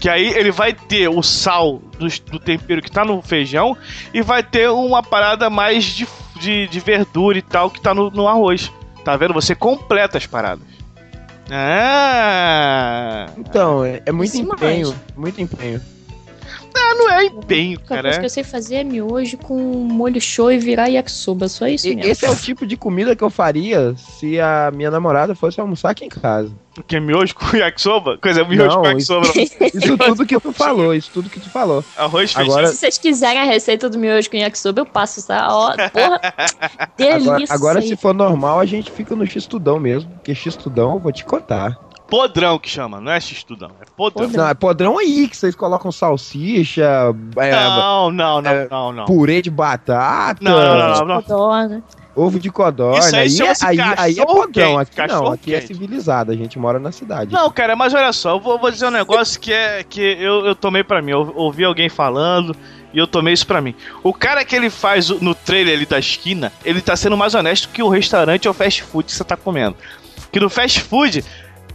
Que 0.00 0.08
aí 0.08 0.28
ele 0.28 0.50
vai 0.50 0.72
ter 0.72 1.08
o 1.08 1.22
sal 1.22 1.80
do, 1.98 2.08
do 2.30 2.38
tempero 2.38 2.80
que 2.82 2.90
tá 2.90 3.04
no 3.04 3.20
feijão 3.20 3.76
e 4.12 4.22
vai 4.22 4.42
ter 4.42 4.68
uma 4.70 5.02
parada 5.02 5.50
mais 5.50 5.84
de, 5.84 6.06
de, 6.40 6.68
de 6.68 6.80
verdura 6.80 7.38
e 7.38 7.42
tal 7.42 7.70
que 7.70 7.80
tá 7.80 7.92
no, 7.94 8.10
no 8.10 8.28
arroz. 8.28 8.70
Tá 9.04 9.16
vendo? 9.16 9.34
Você 9.34 9.54
completa 9.54 10.18
as 10.18 10.26
paradas. 10.26 10.66
Ah! 11.50 13.26
Então, 13.38 13.84
é, 13.84 14.02
é 14.04 14.12
muito 14.12 14.34
Isso 14.34 14.42
empenho, 14.42 14.88
mais. 14.88 15.16
muito 15.16 15.40
empenho. 15.40 15.80
Ah, 16.74 16.94
não 16.94 17.10
é 17.10 17.24
empenho, 17.26 17.66
A 17.66 17.80
única 17.80 17.84
cara. 17.88 18.02
coisa 18.02 18.20
que 18.20 18.26
eu 18.26 18.30
sei 18.30 18.44
fazer 18.44 18.76
é 18.76 18.84
miojo 18.84 19.36
com 19.38 19.54
molho 19.56 20.20
show 20.20 20.50
e 20.52 20.58
virar 20.58 20.86
yakisoba. 20.88 21.48
Só 21.48 21.66
isso 21.66 21.86
mesmo. 21.88 22.04
Esse 22.04 22.24
é 22.26 22.30
o 22.30 22.36
tipo 22.36 22.66
de 22.66 22.76
comida 22.76 23.14
que 23.16 23.22
eu 23.22 23.30
faria 23.30 23.94
se 23.96 24.38
a 24.40 24.70
minha 24.74 24.90
namorada 24.90 25.34
fosse 25.34 25.60
almoçar 25.60 25.90
aqui 25.90 26.04
em 26.04 26.08
casa. 26.08 26.50
O 26.78 26.82
que 26.82 26.94
é 26.96 27.00
miojo 27.00 27.34
com 27.34 27.56
yakisoba? 27.56 28.18
Coisa, 28.18 28.44
miojo 28.44 28.68
Não, 28.76 28.82
com 28.82 28.88
yakisoba. 28.88 29.26
Isso 29.36 29.96
tudo 29.98 30.26
que 30.26 30.38
tu 30.38 30.52
falou, 30.52 30.94
isso 30.94 31.10
tudo 31.12 31.28
que 31.28 31.40
tu 31.40 31.50
falou. 31.50 31.84
Arroz 31.96 32.32
feijão. 32.32 32.52
Agora, 32.54 32.68
Se 32.68 32.76
vocês 32.76 32.98
quiserem 32.98 33.40
a 33.40 33.44
receita 33.44 33.88
do 33.90 33.98
miojo 33.98 34.30
com 34.30 34.36
yakisoba, 34.36 34.80
eu 34.82 34.86
passo, 34.86 35.26
tá? 35.26 35.48
Ó, 35.50 35.72
porra, 35.90 36.20
delícia. 36.96 37.32
agora, 37.32 37.44
agora 37.50 37.82
se 37.82 37.96
for 37.96 38.14
normal, 38.14 38.60
a 38.60 38.64
gente 38.66 38.90
fica 38.92 39.16
no 39.16 39.26
X-Tudão 39.26 39.80
mesmo. 39.80 40.10
Porque 40.10 40.34
X-Tudão, 40.34 40.94
eu 40.94 40.98
vou 41.00 41.10
te 41.12 41.24
contar. 41.24 41.76
Podrão 42.08 42.58
que 42.58 42.70
chama, 42.70 43.00
não 43.00 43.12
é 43.12 43.20
x-tudão, 43.20 43.70
é 43.80 43.84
podrão. 43.96 44.28
Não, 44.30 44.48
é 44.48 44.54
podrão 44.54 44.98
aí 44.98 45.28
que 45.28 45.36
vocês 45.36 45.54
colocam 45.54 45.92
salsicha, 45.92 47.14
é, 47.36 47.50
Não, 47.52 48.10
não, 48.10 48.40
não, 48.40 48.50
é, 48.50 48.68
não, 48.70 48.92
não. 48.92 49.04
purê 49.04 49.42
de 49.42 49.50
batata, 49.50 50.38
Não, 50.42 50.52
não, 50.58 50.88
não, 51.00 51.04
não. 51.06 51.22
Codorna. 51.22 51.82
ovo 52.16 52.40
de 52.40 52.50
codorna. 52.50 52.98
Isso 52.98 53.14
aí 53.14 53.78
aí, 53.78 53.78
é, 53.78 53.84
aí, 53.90 53.94
aí 53.98 54.18
é 54.20 54.24
podrão. 54.24 54.50
quente, 54.50 54.78
Aqui 54.80 54.98
não, 55.00 55.06
cachorro 55.08 55.32
aqui 55.32 55.54
é 55.54 55.60
quente. 55.60 55.74
civilizado. 55.74 56.32
A 56.32 56.34
gente 56.34 56.58
mora 56.58 56.78
na 56.78 56.90
cidade. 56.90 57.30
Não, 57.30 57.50
cara, 57.50 57.76
mas 57.76 57.92
olha 57.92 58.12
só, 58.14 58.30
eu 58.30 58.40
vou, 58.40 58.58
vou 58.58 58.70
dizer 58.70 58.86
um 58.86 58.90
negócio 58.90 59.38
que 59.38 59.52
é 59.52 59.84
que 59.84 60.00
eu, 60.00 60.46
eu 60.46 60.54
tomei 60.54 60.82
pra 60.82 61.02
mim. 61.02 61.10
Eu 61.12 61.30
ouvi 61.36 61.62
alguém 61.64 61.90
falando 61.90 62.56
e 62.92 62.98
eu 62.98 63.06
tomei 63.06 63.34
isso 63.34 63.46
pra 63.46 63.60
mim. 63.60 63.74
O 64.02 64.14
cara 64.14 64.46
que 64.46 64.56
ele 64.56 64.70
faz 64.70 65.10
no 65.10 65.34
trailer 65.34 65.76
ali 65.76 65.84
da 65.84 65.98
esquina, 65.98 66.50
ele 66.64 66.80
tá 66.80 66.96
sendo 66.96 67.18
mais 67.18 67.34
honesto 67.34 67.68
que 67.68 67.82
o 67.82 67.88
restaurante 67.90 68.48
ou 68.48 68.54
fast 68.54 68.82
food 68.82 69.04
que 69.04 69.12
você 69.12 69.24
tá 69.24 69.36
comendo. 69.36 69.76
Que 70.32 70.40
no 70.40 70.50
fast 70.50 70.80
food, 70.82 71.24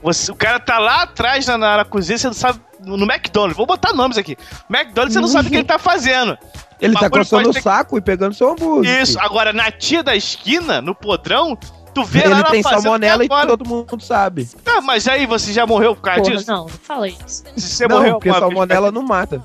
você- 0.04 0.32
o 0.32 0.36
cara 0.36 0.60
tá 0.60 0.78
lá 0.78 1.04
atrás 1.04 1.48
na, 1.48 1.58
na, 1.58 1.78
na 1.78 1.86
cozinha, 1.86 2.18
você 2.18 2.28
não 2.28 2.34
sabe. 2.34 2.60
No 2.86 3.06
McDonald's, 3.06 3.56
vou 3.56 3.66
botar 3.66 3.94
nomes 3.94 4.18
aqui. 4.18 4.38
McDonald's, 4.70 5.14
você 5.14 5.22
não 5.22 5.28
sabe 5.30 5.48
o 5.48 5.52
que 5.52 5.58
ele 5.58 5.64
tá 5.64 5.80
fazendo. 5.80 6.38
Ele 6.82 6.94
tá 6.96 7.10
coçando 7.10 7.44
pode 7.44 7.50
o 7.50 7.54
ter- 7.54 7.62
saco 7.62 7.98
e 7.98 8.02
pegando 8.02 8.36
seu 8.36 8.52
hambúrguer. 8.52 9.02
Isso, 9.02 9.18
agora 9.22 9.54
na 9.54 9.72
tia 9.72 10.04
da 10.04 10.14
esquina, 10.14 10.82
no 10.82 10.94
podrão, 10.94 11.58
tu 11.94 12.04
vê 12.04 12.28
lá 12.28 12.40
Ele 12.42 12.50
tem 12.50 12.62
salmonela 12.64 13.24
e 13.24 13.30
todo 13.30 13.66
mundo 13.66 14.02
sabe. 14.04 14.50
Ah, 14.66 14.82
mas 14.82 15.08
aí 15.08 15.26
você 15.26 15.54
já 15.54 15.66
morreu 15.66 15.96
por 15.96 16.02
causa 16.02 16.22
Porra, 16.24 16.36
disso? 16.36 16.52
não, 16.52 16.62
não 16.64 16.68
fala 16.68 17.08
isso. 17.08 17.44
Se 17.56 17.62
você 17.62 17.88
não, 17.88 17.98
morreu 18.00 18.14
porque 18.16 18.30
vez- 18.30 18.40
salmonela 18.42 18.92
não 18.92 19.02
mata. 19.02 19.42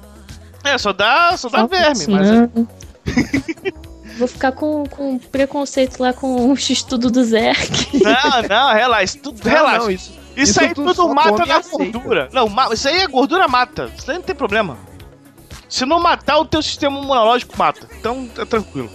É, 0.64 0.76
só 0.76 0.92
dá, 0.92 1.36
só 1.36 1.48
dá 1.48 1.58
Fala 1.58 1.68
verme, 1.68 2.06
mas. 2.08 2.28
não. 2.28 2.68
Vou 4.18 4.26
ficar 4.26 4.50
com, 4.50 4.84
com 4.86 5.16
preconceito 5.16 6.00
lá 6.00 6.12
com 6.12 6.50
o 6.50 6.56
X-Tudo 6.56 7.08
do 7.08 7.22
Zerk. 7.22 8.02
Não, 8.02 8.42
não, 8.48 8.74
relaxa, 8.74 9.16
tudo, 9.22 9.40
Não, 9.44 9.52
relaxa. 9.52 9.78
não, 9.78 9.90
isso, 9.92 10.17
isso, 10.42 10.52
isso 10.52 10.60
aí 10.60 10.68
tu 10.68 10.84
tudo 10.84 10.94
só 10.94 11.12
mata 11.12 11.44
na 11.44 11.56
aceita. 11.56 11.98
gordura. 11.98 12.28
Não, 12.32 12.48
isso 12.72 12.88
aí 12.88 12.98
é 12.98 13.06
gordura 13.06 13.48
mata. 13.48 13.90
Isso 13.96 14.10
aí 14.10 14.18
não 14.18 14.24
tem 14.24 14.34
problema. 14.34 14.78
Se 15.68 15.84
não 15.84 16.00
matar, 16.00 16.38
o 16.38 16.44
teu 16.44 16.62
sistema 16.62 16.98
imunológico 16.98 17.58
mata. 17.58 17.88
Então 17.98 18.28
é 18.38 18.44
tranquilo. 18.44 18.90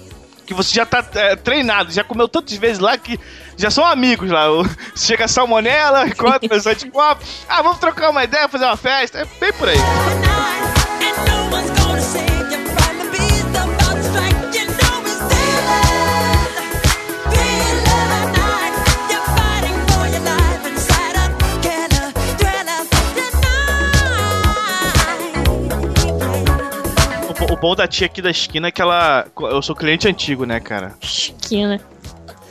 Que 0.46 0.54
você 0.54 0.74
já 0.74 0.86
tá 0.86 1.06
é, 1.16 1.36
treinado, 1.36 1.92
já 1.92 2.04
comeu 2.04 2.28
tantas 2.28 2.58
vezes 2.58 2.80
lá 2.80 2.98
que 2.98 3.20
já 3.58 3.70
são 3.70 3.86
amigos 3.86 4.30
lá. 4.30 4.46
Chega 4.96 5.26
a 5.26 5.28
salmonela, 5.28 6.08
encontra 6.08 6.56
os 6.56 6.66
anticorpos. 6.66 7.46
Ah, 7.48 7.62
vamos 7.62 7.78
trocar 7.78 8.10
uma 8.10 8.24
ideia, 8.24 8.48
fazer 8.50 8.66
uma 8.66 8.78
festa. 8.78 9.20
É 9.20 9.26
bem 9.40 9.54
por 9.54 9.70
aí. 9.70 9.78
O, 27.54 27.56
bo- 27.56 27.60
o 27.60 27.70
bom 27.70 27.76
da 27.76 27.88
tia 27.88 28.08
aqui 28.08 28.22
da 28.22 28.32
esquina 28.32 28.68
é 28.68 28.72
que 28.72 28.82
ela. 28.82 29.26
Eu 29.40 29.62
sou 29.62 29.76
cliente 29.76 30.08
antigo, 30.08 30.46
né, 30.46 30.60
cara? 30.60 30.94
Esquina. 31.02 31.80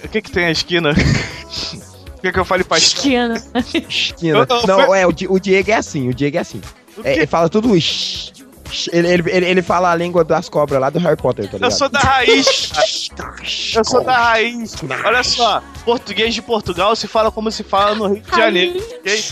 O 0.05 0.09
que 0.09 0.21
que 0.23 0.31
tem 0.31 0.47
a 0.47 0.51
esquina? 0.51 0.93
O 2.17 2.23
que 2.23 2.31
que 2.31 2.39
eu 2.39 2.45
falei 2.45 2.63
pra 2.63 2.79
esquina? 2.79 3.35
Esquina. 3.35 3.89
Esquina. 3.89 4.39
Eu- 4.39 4.47
eu- 4.49 4.67
Não, 4.69 4.95
é, 4.95 5.05
o, 5.05 5.11
Di- 5.11 5.27
o 5.29 5.41
Diego 5.41 5.73
é 5.73 5.75
assim, 5.75 6.09
o 6.09 6.15
Diego 6.15 6.37
é 6.37 6.41
assim. 6.41 6.61
É, 7.03 7.17
ele 7.17 7.27
fala 7.27 7.49
tudo 7.49 7.75
shh, 7.81 8.31
shh. 8.71 8.89
ele, 8.93 9.09
ele, 9.09 9.25
ele, 9.29 9.47
ele 9.47 9.61
fala 9.63 9.91
a 9.91 9.97
língua 9.97 10.23
das 10.23 10.49
cobras 10.49 10.81
lá 10.81 10.89
do 10.89 11.01
Harry 11.01 11.17
Potter, 11.17 11.47
tá 11.47 11.55
Eu 11.55 11.57
ligado? 11.57 11.73
sou 11.73 11.89
da 11.89 11.99
raiz. 11.99 13.11
Eu 13.75 13.85
sou 13.85 14.05
da 14.05 14.17
raiz. 14.17 14.77
Olha 15.05 15.25
só, 15.25 15.61
português 15.85 16.33
de 16.33 16.41
Portugal 16.43 16.95
se 16.95 17.09
fala 17.09 17.33
como 17.33 17.51
se 17.51 17.65
fala 17.65 17.97
no 17.97 18.07
Rio 18.15 18.23
de 18.23 18.31
Janeiro, 18.37 18.79
ok? 19.01 19.25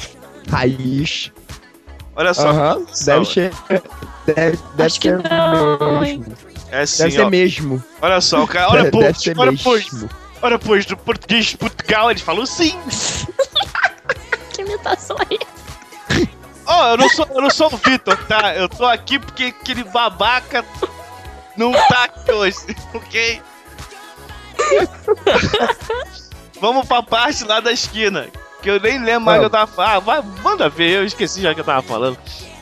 Raiz. 0.50 1.30
Olha 2.20 2.34
só. 2.34 2.52
Deve 3.06 3.24
ser. 3.24 3.52
Deve, 4.26 4.58
deve 4.74 4.82
Acho 4.82 5.00
que 5.00 5.08
ser 5.08 5.22
não, 5.22 6.00
mesmo. 6.02 6.36
É 6.70 6.82
assim, 6.82 7.02
Deve 7.04 7.14
ser 7.14 7.22
ó. 7.22 7.30
mesmo. 7.30 7.84
Olha 8.02 8.20
só, 8.20 8.44
o 8.44 8.46
cara. 8.46 8.70
Olha, 8.70 8.82
Deve 8.92 8.98
pois, 9.00 9.22
ser 9.22 9.38
olha, 9.38 9.50
mesmo. 9.52 9.64
pois. 9.64 9.86
Olha, 10.42 10.58
pois, 10.58 10.84
do 10.84 10.98
português 10.98 11.46
de 11.46 11.56
Portugal, 11.56 12.10
eles 12.10 12.20
falam 12.22 12.44
sim. 12.44 12.78
Que 14.52 14.60
imitação 14.60 15.16
é 15.30 15.34
essa? 15.34 16.28
Ó, 16.66 16.90
eu 16.90 16.98
não 16.98 17.08
sou, 17.08 17.26
eu 17.34 17.40
não 17.40 17.50
sou 17.50 17.72
o 17.72 17.76
Vitor, 17.78 18.16
tá? 18.26 18.54
Eu 18.54 18.68
tô 18.68 18.84
aqui 18.84 19.18
porque 19.18 19.44
aquele 19.44 19.82
babaca 19.84 20.62
não 21.56 21.72
tá 21.72 22.04
aqui 22.04 22.30
hoje, 22.30 22.76
ok? 22.92 23.40
Vamos 26.60 26.86
pra 26.86 27.02
parte 27.02 27.44
lá 27.44 27.60
da 27.60 27.72
esquina. 27.72 28.28
Que 28.62 28.70
eu 28.70 28.80
nem 28.80 29.02
lembro 29.02 29.22
mais 29.22 29.38
o 29.38 29.40
que 29.40 29.46
eu 29.46 29.50
tava 29.50 29.66
falando. 29.66 29.90
Ah, 29.92 29.98
vai, 30.00 30.22
manda 30.42 30.68
ver, 30.68 30.90
eu 30.90 31.04
esqueci 31.04 31.40
já 31.40 31.54
que 31.54 31.60
eu 31.60 31.64
tava 31.64 31.82
falando. 31.82 32.16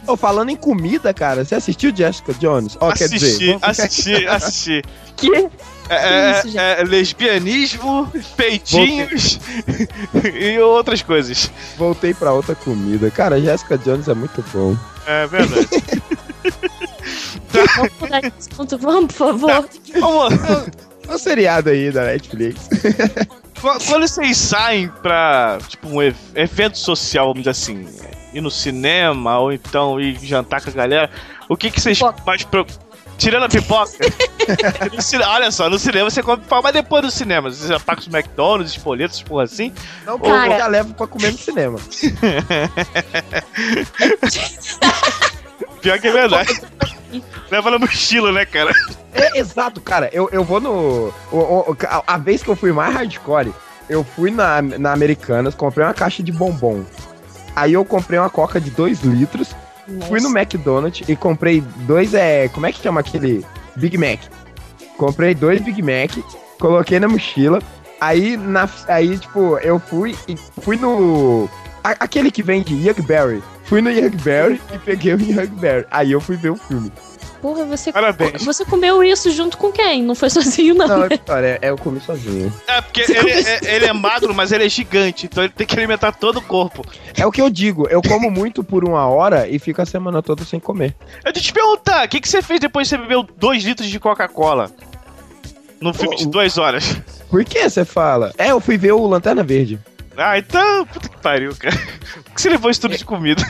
Ô, 0.07 0.17
falando 0.17 0.49
em 0.51 0.57
comida, 0.57 1.13
cara, 1.13 1.45
você 1.45 1.55
assistiu 1.55 1.95
Jessica 1.95 2.33
Jones? 2.35 2.77
Ó, 2.81 2.91
quer 2.93 3.09
dizer, 3.09 3.27
assisti, 3.27 3.47
vamos- 3.47 3.63
assisti, 3.65 4.27
assisti. 4.27 4.83
Que? 5.19 5.49
É, 5.91 6.43
isso, 6.47 6.57
é, 6.57 6.81
é 6.81 6.85
lesbianismo, 6.85 8.09
peitinhos 8.37 9.41
e 10.33 10.57
outras 10.61 11.03
coisas. 11.03 11.51
voltei 11.77 12.15
pra 12.15 12.33
outra 12.33 12.55
comida. 12.55 13.11
Cara, 13.11 13.41
Jessica 13.41 13.77
Jones 13.79 14.07
é 14.07 14.15
muito 14.15 14.45
bom. 14.53 14.77
É 15.09 15.27
verdade. 15.27 15.67
Vamos 17.51 17.93
mudar 18.01 18.21
de 18.21 18.33
assunto, 18.39 18.79
vamos, 18.79 19.13
por 19.15 19.19
favor. 19.39 19.69
Vamos, 19.99 20.35
É 21.09 21.13
um 21.15 21.19
seriado 21.19 21.71
aí 21.71 21.91
da 21.91 22.05
Netflix. 22.05 22.69
Qu- 23.61 23.79
Quando 23.87 24.07
vocês 24.07 24.37
saem 24.37 24.89
pra, 25.03 25.59
tipo, 25.69 25.89
um 25.89 26.01
ev- 26.03 26.17
evento 26.35 26.79
social, 26.79 27.27
vamos 27.29 27.41
dizer 27.41 27.51
assim, 27.51 27.87
ir 28.33 28.41
no 28.41 28.51
cinema 28.51 29.39
ou 29.39 29.53
então 29.53 30.01
ir 30.01 30.19
jantar 30.23 30.61
com 30.63 30.71
a 30.71 30.73
galera, 30.73 31.11
o 31.49 31.57
que 31.57 31.71
que 31.71 31.81
vocês 31.81 31.99
Pipoca. 31.99 32.23
mais 32.27 32.43
pro... 32.45 32.67
Tirando 33.19 33.45
a 33.47 33.49
pipoca. 33.49 33.91
Olha 35.35 35.51
só, 35.51 35.69
no 35.69 35.77
cinema 35.77 36.09
você 36.09 36.23
come 36.23 36.41
pipoca, 36.41 36.63
mas 36.63 36.73
depois 36.73 37.03
do 37.03 37.11
cinema, 37.11 37.51
você 37.51 37.67
já 37.67 37.81
tá 37.81 37.97
com 37.97 38.01
os 38.03 38.07
McDonald's, 38.07 38.71
espoletos, 38.71 39.21
porra 39.25 39.43
assim. 39.43 39.73
Não, 40.07 40.17
Cara. 40.21 40.53
eu 40.55 40.59
já 40.59 40.67
levo 40.69 40.95
pra 40.95 41.07
comer 41.09 41.33
no 41.33 41.39
cinema. 41.39 41.81
Pior 45.83 45.99
que 45.99 46.07
é 46.09 46.13
verdade. 46.13 46.61
Leva 47.51 47.71
na 47.71 47.79
mochila, 47.79 48.33
né, 48.33 48.45
cara? 48.45 48.73
É, 49.13 49.39
exato, 49.39 49.81
cara. 49.81 50.09
Eu, 50.13 50.29
eu 50.33 50.45
vou 50.45 50.61
no. 50.61 51.13
o- 51.33 51.37
o- 51.71 51.77
a, 51.89 52.15
a 52.15 52.19
vez 52.19 52.43
que 52.43 52.49
eu 52.49 52.57
fui 52.57 52.73
mais 52.73 52.95
hardcore, 52.95 53.53
eu 53.89 54.05
fui 54.05 54.31
na, 54.31 54.61
na 54.63 54.93
Americanas, 54.93 55.55
comprei 55.55 55.87
uma 55.87 55.95
caixa 55.95 56.23
de 56.23 56.31
bombom. 56.33 56.85
Aí 57.57 57.73
eu 57.73 57.85
comprei 57.85 58.19
uma 58.19 58.31
coca 58.31 58.61
de 58.61 58.71
2 58.71 59.01
litros, 59.03 59.55
fui 60.07 60.21
no 60.21 60.29
McDonald's 60.37 61.09
e 61.09 61.17
comprei 61.17 61.61
dois. 61.87 62.15
É, 62.15 62.49
como 62.49 62.67
é 62.67 62.73
que 62.73 62.83
chama 62.83 63.01
aquele? 63.01 63.45
Big 63.75 63.97
Mac. 63.97 64.21
Comprei 64.97 65.35
dois 65.35 65.61
Big 65.61 65.81
Mac, 65.83 66.17
coloquei 66.59 66.99
na 67.01 67.09
mochila. 67.09 67.61
Aí, 68.01 68.37
na, 68.37 68.69
aí 68.87 69.19
tipo, 69.19 69.59
eu 69.59 69.79
fui 69.81 70.15
e 70.29 70.37
fui 70.63 70.77
no. 70.77 71.49
a- 71.83 71.97
aquele 72.01 72.31
que 72.31 72.43
vende 72.43 72.75
Yugberry. 72.75 73.43
Fui 73.69 73.83
no 73.83 73.91
Yugberry 73.91 74.61
e 74.73 74.79
peguei 74.79 75.15
o 75.15 75.21
Yugberry. 75.21 75.87
Aí 75.91 76.11
eu 76.11 76.21
fui 76.21 76.37
ver 76.37 76.51
o 76.51 76.57
filme. 76.57 76.91
Porra, 77.41 77.65
você, 77.67 77.93
Parabéns. 77.93 78.45
você 78.45 78.65
comeu 78.65 79.03
isso 79.05 79.31
junto 79.31 79.57
com 79.59 79.71
quem? 79.71 80.03
Não 80.03 80.15
foi 80.15 80.29
sozinho, 80.31 80.75
não. 80.75 80.89
Não, 80.89 81.09
Vitória, 81.09 81.59
é, 81.61 81.71
eu 81.71 81.77
comi 81.77 82.01
sozinho. 82.01 82.53
É, 82.67 82.81
porque 82.81 83.03
ele, 83.03 83.31
é, 83.31 83.75
ele 83.77 83.85
é 83.85 83.93
magro, 83.93 84.35
mas 84.35 84.51
ele 84.53 84.65
é 84.65 84.69
gigante, 84.69 85.27
então 85.27 85.45
ele 85.45 85.53
tem 85.53 85.67
que 85.67 85.77
alimentar 85.77 86.13
todo 86.13 86.39
o 86.39 86.43
corpo. 86.43 86.85
É 87.17 87.25
o 87.27 87.31
que 87.31 87.41
eu 87.41 87.49
digo, 87.51 87.87
eu 87.89 88.03
como 88.03 88.31
muito 88.31 88.65
por 88.65 88.85
uma 88.85 89.07
hora 89.07 89.47
e 89.47 89.59
fico 89.59 89.81
a 89.81 89.87
semana 89.87 90.23
toda 90.23 90.45
sem 90.45 90.59
comer. 90.59 90.97
Eu 91.25 91.33
te 91.33 91.53
perguntar, 91.53 92.07
o 92.07 92.09
que, 92.09 92.21
que 92.21 92.29
você 92.29 92.43
fez 92.43 92.59
depois 92.59 92.89
que 92.89 92.97
você 92.97 93.03
bebeu 93.03 93.23
2 93.23 93.65
litros 93.65 93.89
de 93.89 94.01
Coca-Cola? 94.01 94.71
No 95.81 95.95
filme 95.95 96.17
de 96.17 96.27
2 96.27 96.59
horas. 96.59 96.97
Por 97.31 97.45
que 97.45 97.69
você 97.69 97.85
fala? 97.85 98.33
É, 98.37 98.51
eu 98.51 98.61
fui 98.61 98.77
ver 98.77 98.93
o 98.93 99.07
Lanterna 99.07 99.45
Verde. 99.45 99.79
Ah, 100.19 100.37
então, 100.37 100.85
puta 100.87 101.09
que 101.09 101.17
pariu, 101.19 101.55
cara. 101.57 101.77
Por 102.25 102.35
que 102.35 102.43
você 102.43 102.49
levou 102.51 102.71
isso 102.71 102.81
tudo 102.81 102.97
de 102.97 103.05
comida? 103.05 103.41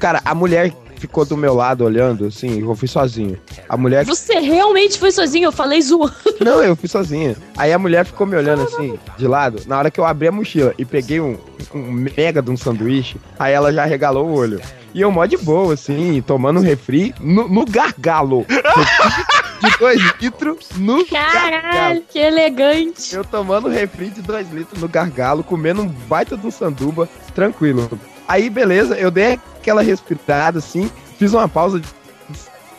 Cara, 0.00 0.20
a 0.24 0.34
mulher 0.34 0.72
ficou 0.96 1.24
do 1.24 1.36
meu 1.36 1.54
lado 1.54 1.84
olhando, 1.84 2.26
assim, 2.26 2.60
eu 2.60 2.74
fui 2.74 2.88
sozinho. 2.88 3.38
A 3.68 3.76
mulher. 3.76 4.04
Você 4.04 4.40
realmente 4.40 4.98
foi 4.98 5.12
sozinho, 5.12 5.46
eu 5.46 5.52
falei 5.52 5.80
zoando. 5.80 6.12
Não, 6.40 6.62
eu 6.62 6.74
fui 6.74 6.88
sozinho. 6.88 7.36
Aí 7.56 7.72
a 7.72 7.78
mulher 7.78 8.04
ficou 8.04 8.26
me 8.26 8.36
olhando 8.36 8.62
assim, 8.62 8.98
de 9.16 9.26
lado. 9.28 9.62
Na 9.66 9.78
hora 9.78 9.90
que 9.90 10.00
eu 10.00 10.04
abri 10.04 10.26
a 10.26 10.32
mochila 10.32 10.74
e 10.76 10.84
peguei 10.84 11.20
um, 11.20 11.38
um 11.72 11.92
mega 12.16 12.42
de 12.42 12.50
um 12.50 12.56
sanduíche, 12.56 13.16
aí 13.38 13.52
ela 13.52 13.72
já 13.72 13.84
regalou 13.84 14.26
o 14.26 14.34
olho. 14.34 14.60
E 14.92 15.00
eu 15.00 15.12
mó 15.12 15.24
de 15.24 15.36
boa, 15.36 15.74
assim, 15.74 16.20
tomando 16.26 16.58
um 16.58 16.62
refri 16.62 17.14
no, 17.20 17.48
no 17.48 17.64
gargalo. 17.64 18.44
De 19.60 19.78
dois 19.78 20.00
litros 20.20 20.68
no 20.76 21.04
gargalo. 21.06 21.62
Caralho, 21.62 22.04
que 22.08 22.18
elegante. 22.18 23.14
Eu 23.14 23.24
tomando 23.24 23.68
refri 23.68 24.08
de 24.08 24.22
2 24.22 24.50
litros 24.50 24.80
no 24.80 24.88
gargalo, 24.88 25.44
comendo 25.44 25.82
um 25.82 25.86
baita 25.86 26.36
de 26.36 26.46
um 26.46 26.50
sanduba, 26.50 27.08
tranquilo. 27.34 27.90
Aí, 28.26 28.48
beleza, 28.48 28.96
eu 28.96 29.10
dei 29.10 29.38
aquela 29.58 29.82
respirada 29.82 30.58
assim, 30.58 30.90
fiz 31.18 31.34
uma 31.34 31.48
pausa 31.48 31.80
de 31.80 31.88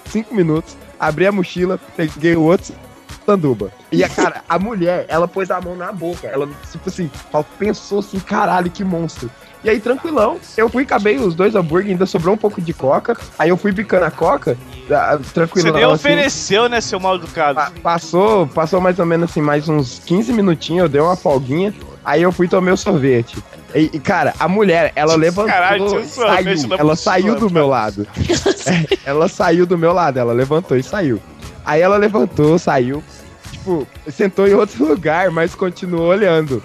5 0.09 0.33
minutos, 0.33 0.75
abri 0.99 1.27
a 1.27 1.31
mochila, 1.31 1.79
peguei 1.95 2.35
o 2.35 2.41
outro 2.41 2.73
sanduba. 3.25 3.71
E 3.91 4.03
a 4.03 4.09
cara, 4.09 4.43
a 4.49 4.57
mulher, 4.57 5.05
ela 5.07 5.27
pôs 5.27 5.51
a 5.51 5.61
mão 5.61 5.75
na 5.75 5.91
boca. 5.91 6.27
Ela, 6.27 6.49
tipo 6.71 6.89
assim, 6.89 7.11
ela 7.31 7.43
pensou 7.59 7.99
assim, 7.99 8.19
caralho, 8.19 8.71
que 8.71 8.83
monstro. 8.83 9.29
E 9.63 9.69
aí, 9.69 9.79
tranquilão, 9.79 10.37
eu 10.57 10.67
fui, 10.67 10.83
acabei 10.83 11.17
os 11.17 11.35
dois 11.35 11.53
hambúrguer, 11.53 11.91
ainda 11.91 12.05
sobrou 12.07 12.33
um 12.33 12.37
pouco 12.37 12.59
de 12.59 12.73
coca. 12.73 13.15
Aí 13.37 13.49
eu 13.49 13.57
fui 13.57 13.71
bicando 13.71 14.05
a 14.05 14.11
coca, 14.11 14.57
ah, 14.89 15.17
Você 15.21 15.33
tranquilão. 15.33 15.73
nem 15.73 15.83
assim. 15.83 15.93
ofereceu, 15.93 16.67
né, 16.67 16.81
seu 16.81 16.99
mal 16.99 17.15
educado? 17.15 17.55
Pa- 17.55 17.71
Passou, 17.83 18.47
passou 18.47 18.81
mais 18.81 18.97
ou 18.97 19.05
menos 19.05 19.29
assim, 19.29 19.41
mais 19.41 19.69
uns 19.69 19.99
15 20.05 20.33
minutinhos, 20.33 20.83
eu 20.83 20.89
dei 20.89 20.99
uma 21.01 21.15
folguinha, 21.15 21.73
aí 22.03 22.23
eu 22.23 22.31
fui 22.31 22.47
tomei 22.47 22.73
o 22.73 22.77
sorvete. 22.77 23.37
E, 23.75 23.89
e, 23.93 23.99
cara, 23.99 24.33
a 24.39 24.47
mulher, 24.47 24.91
ela 24.95 25.15
levantou, 25.15 25.53
Caralho, 25.53 26.05
saiu, 26.05 26.75
ela 26.77 26.95
saiu 26.95 27.35
do 27.35 27.49
meu 27.49 27.67
lado. 27.67 28.07
É, 28.65 28.97
ela 29.09 29.27
saiu 29.27 29.65
do 29.67 29.77
meu 29.77 29.93
lado, 29.93 30.17
ela 30.17 30.33
levantou 30.33 30.75
e 30.75 30.81
saiu. 30.83 31.21
Aí 31.63 31.79
ela 31.81 31.97
levantou, 31.97 32.57
saiu, 32.57 33.03
tipo, 33.51 33.87
sentou 34.11 34.47
em 34.47 34.53
outro 34.55 34.83
lugar, 34.89 35.29
mas 35.29 35.53
continuou 35.53 36.07
olhando. 36.07 36.61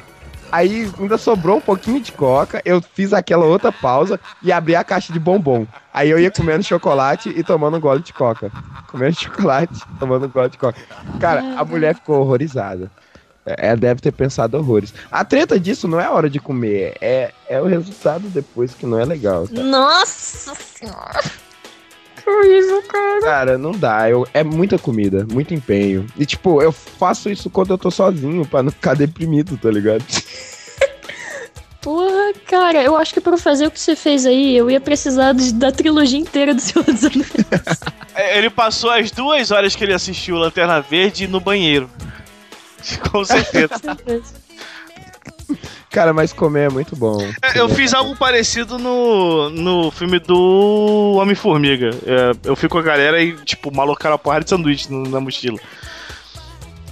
Aí 0.51 0.91
ainda 0.99 1.19
sobrou 1.19 1.59
um 1.59 1.61
pouquinho 1.61 2.01
de 2.01 2.13
coca, 2.13 2.63
eu 2.65 2.81
fiz 2.81 3.13
aquela 3.13 3.45
outra 3.45 3.73
pausa 3.73 4.19
e 4.43 4.53
abri 4.53 4.77
a 4.77 4.85
caixa 4.85 5.13
de 5.13 5.19
bombom. 5.19 5.67
Aí 5.93 6.11
eu 6.11 6.19
ia 6.19 6.31
comendo 6.31 6.63
chocolate 6.63 7.29
e 7.29 7.43
tomando 7.43 7.77
um 7.77 7.81
gole 7.81 8.03
de 8.03 8.13
coca. 8.13 8.51
Comendo 8.89 9.17
chocolate, 9.21 9.81
tomando 9.99 10.27
um 10.27 10.31
gole 10.31 10.51
de 10.51 10.59
coca. 10.59 10.79
Cara, 11.21 11.41
a 11.57 11.65
mulher 11.65 11.95
ficou 11.95 12.21
horrorizada. 12.21 12.91
É, 13.45 13.77
deve 13.77 14.01
ter 14.01 14.11
pensado 14.11 14.59
horrores. 14.59 14.93
A 15.11 15.25
treta 15.25 15.59
disso 15.59 15.87
não 15.87 16.01
é 16.01 16.05
a 16.05 16.11
hora 16.11 16.29
de 16.29 16.41
comer, 16.41 16.97
é, 17.01 17.33
é 17.49 17.61
o 17.63 17.67
resultado 17.67 18.29
depois 18.29 18.75
que 18.75 18.85
não 18.85 18.99
é 18.99 19.05
legal. 19.05 19.47
tá? 19.47 19.63
Nossa 19.63 20.53
senhora. 20.57 21.23
Que 22.27 22.31
horrível, 22.31 22.83
cara. 22.83 23.21
Cara, 23.21 23.57
não 23.59 23.71
dá. 23.71 24.11
Eu, 24.11 24.27
é 24.35 24.43
muita 24.43 24.77
comida, 24.77 25.25
muito 25.33 25.55
empenho. 25.55 26.05
E 26.19 26.27
tipo, 26.27 26.61
eu 26.61 26.73
faço 26.73 27.31
isso 27.31 27.49
quando 27.49 27.71
eu 27.71 27.79
tô 27.79 27.89
sozinho, 27.89 28.45
pra 28.45 28.65
não 28.65 28.73
ficar 28.73 28.95
deprimido, 28.95 29.57
tá 29.57 29.71
ligado? 29.71 30.05
Porra, 31.81 32.33
cara, 32.49 32.83
eu 32.83 32.97
acho 32.97 33.15
que 33.15 33.21
pra 33.21 33.37
fazer 33.39 33.69
o 33.69 33.71
que 33.71 33.79
você 33.79 33.95
fez 33.95 34.27
aí, 34.27 34.57
eu 34.57 34.69
ia 34.69 34.81
precisar 34.81 35.33
de- 35.35 35.53
da 35.55 35.71
trilogia 35.71 36.19
inteira 36.19 36.53
do 36.53 36.61
Senhor 36.61 36.85
dos 36.85 37.05
Anéis. 37.05 37.31
Ele 38.35 38.51
passou 38.51 38.91
as 38.91 39.13
duas 39.13 39.53
horas 39.53 39.77
que 39.77 39.85
ele 39.85 39.93
assistiu 39.93 40.35
Lanterna 40.37 40.81
Verde 40.81 41.29
no 41.29 41.39
banheiro. 41.39 41.89
Com 43.13 43.25
certeza. 43.25 43.79
Cara, 45.97 46.13
mas 46.13 46.31
comer 46.31 46.67
é 46.67 46.69
muito 46.69 46.95
bom. 46.95 47.27
É, 47.43 47.59
Eu 47.59 47.71
fiz 47.71 47.95
algo 47.95 48.15
parecido 48.15 48.79
no, 48.79 49.49
no 49.49 49.91
filme 49.91 50.19
do 50.19 51.17
Homem-Formiga. 51.19 51.89
É, 52.05 52.33
eu 52.45 52.55
fui 52.55 52.69
com 52.69 52.77
a 52.77 52.83
galera 52.83 53.19
e, 53.23 53.33
tipo, 53.47 53.75
malocaram 53.75 54.15
a 54.15 54.19
porrada 54.19 54.45
de 54.45 54.51
sanduíche 54.51 54.93
no- 54.93 55.09
na 55.09 55.19
mochila. 55.21 55.59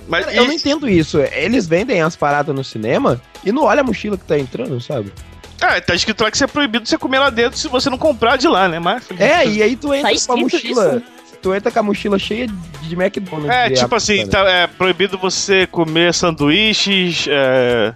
Mas 0.08 0.24
Cara, 0.24 0.36
eu 0.36 0.44
e- 0.44 0.46
não 0.46 0.54
entendo 0.54 0.88
isso. 0.88 1.18
Eles 1.20 1.66
vendem 1.66 2.00
as 2.00 2.16
paradas 2.16 2.54
no 2.54 2.64
cinema 2.64 3.20
e 3.44 3.52
não 3.52 3.64
olha 3.64 3.82
a 3.82 3.84
mochila 3.84 4.16
que 4.16 4.24
tá 4.24 4.38
entrando, 4.38 4.80
sabe? 4.80 5.12
Ah, 5.60 5.78
tá 5.82 5.94
escrito 5.94 6.22
lá 6.24 6.30
que 6.30 6.36
isso 6.38 6.44
é 6.44 6.46
proibido 6.46 6.88
você 6.88 6.96
comer 6.96 7.18
lá 7.18 7.28
dentro 7.28 7.58
se 7.58 7.68
você 7.68 7.90
não 7.90 7.98
comprar 7.98 8.36
de 8.36 8.48
lá, 8.48 8.68
né? 8.70 8.78
Mas. 8.78 9.04
É, 9.18 9.46
e 9.46 9.62
aí 9.62 9.76
tu 9.76 9.92
entra 9.92 10.10
Tá 10.14 10.26
com 10.26 10.32
a 10.32 10.36
mochila. 10.38 10.96
isso? 10.96 11.02
Tu 11.42 11.54
entra 11.54 11.70
com 11.70 11.78
a 11.78 11.82
mochila 11.82 12.18
cheia 12.18 12.46
de 12.80 12.94
McDonald's. 12.94 13.50
É, 13.54 13.68
tipo 13.68 13.94
assim, 13.94 14.24
né? 14.24 14.30
tá, 14.30 14.40
é 14.50 14.66
proibido 14.66 15.18
você 15.18 15.66
comer 15.66 16.14
sanduíches. 16.14 17.26
É, 17.28 17.92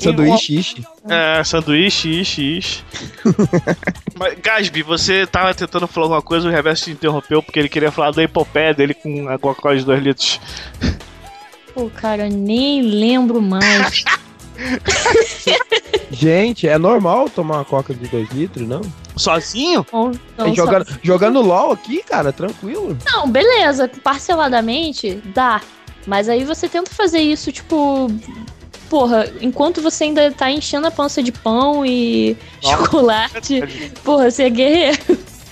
Sanduíche, 0.00 0.54
ishi. 0.58 0.84
é 1.08 1.44
sanduíche, 1.44 2.08
ishi, 2.08 2.58
ishi. 2.58 2.84
Mas, 4.18 4.34
Gasby, 4.42 4.82
você 4.82 5.26
tava 5.26 5.54
tentando 5.54 5.86
falar 5.86 6.06
alguma 6.06 6.22
coisa, 6.22 6.48
o 6.48 6.50
Reverso 6.50 6.84
te 6.84 6.90
interrompeu 6.92 7.42
porque 7.42 7.58
ele 7.58 7.68
queria 7.68 7.92
falar 7.92 8.10
da 8.12 8.22
epopeia 8.22 8.72
dele 8.74 8.94
com 8.94 9.28
a 9.28 9.38
Coca-Cola 9.38 9.76
de 9.76 9.84
2 9.84 10.02
litros. 10.02 10.40
Pô, 11.74 11.88
cara, 11.90 12.28
nem 12.28 12.82
lembro 12.82 13.40
mais. 13.40 14.04
Gente, 16.10 16.66
é 16.68 16.76
normal 16.76 17.28
tomar 17.30 17.56
uma 17.58 17.64
coca 17.64 17.94
de 17.94 18.06
2 18.08 18.30
litros, 18.30 18.66
não? 18.66 18.80
Sozinho? 19.16 19.86
Não, 19.92 20.12
não, 20.36 20.54
jogando, 20.54 20.86
só- 20.88 20.98
jogando 21.02 21.40
LOL 21.40 21.72
aqui, 21.72 22.02
cara, 22.02 22.32
tranquilo. 22.32 22.96
Não, 23.06 23.28
beleza, 23.30 23.88
parceladamente 24.02 25.22
dá. 25.34 25.60
Mas 26.06 26.28
aí 26.28 26.44
você 26.44 26.68
tenta 26.68 26.90
fazer 26.90 27.20
isso, 27.20 27.52
tipo. 27.52 28.08
Porra, 28.90 29.32
enquanto 29.40 29.80
você 29.80 30.04
ainda 30.04 30.30
tá 30.32 30.50
enchendo 30.50 30.86
a 30.88 30.90
pança 30.90 31.22
de 31.22 31.30
pão 31.32 31.86
e 31.86 32.36
Nossa. 32.62 32.76
chocolate. 32.76 33.62
Porra, 34.04 34.28
você 34.30 34.42
é 34.42 34.50
guerreiro. 34.50 34.98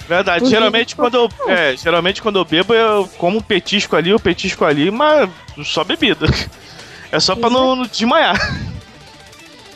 Verdade, 0.09 0.41
Porque, 0.41 0.55
geralmente 0.55 0.97
quando 0.97 1.15
eu. 1.15 1.31
É, 1.47 1.77
geralmente 1.77 2.21
quando 2.21 2.37
eu 2.39 2.45
bebo, 2.45 2.75
eu 2.75 3.09
como 3.17 3.39
um 3.39 3.43
petisco 3.43 3.95
ali, 3.95 4.13
um 4.13 4.19
petisco 4.19 4.65
ali, 4.65 4.91
mas 4.91 5.31
só 5.65 5.83
bebida. 5.85 6.27
É 7.11 7.19
só 7.19 7.35
pra 7.35 7.49
não, 7.49 7.75
não 7.75 7.87
desmaiar. 7.87 8.37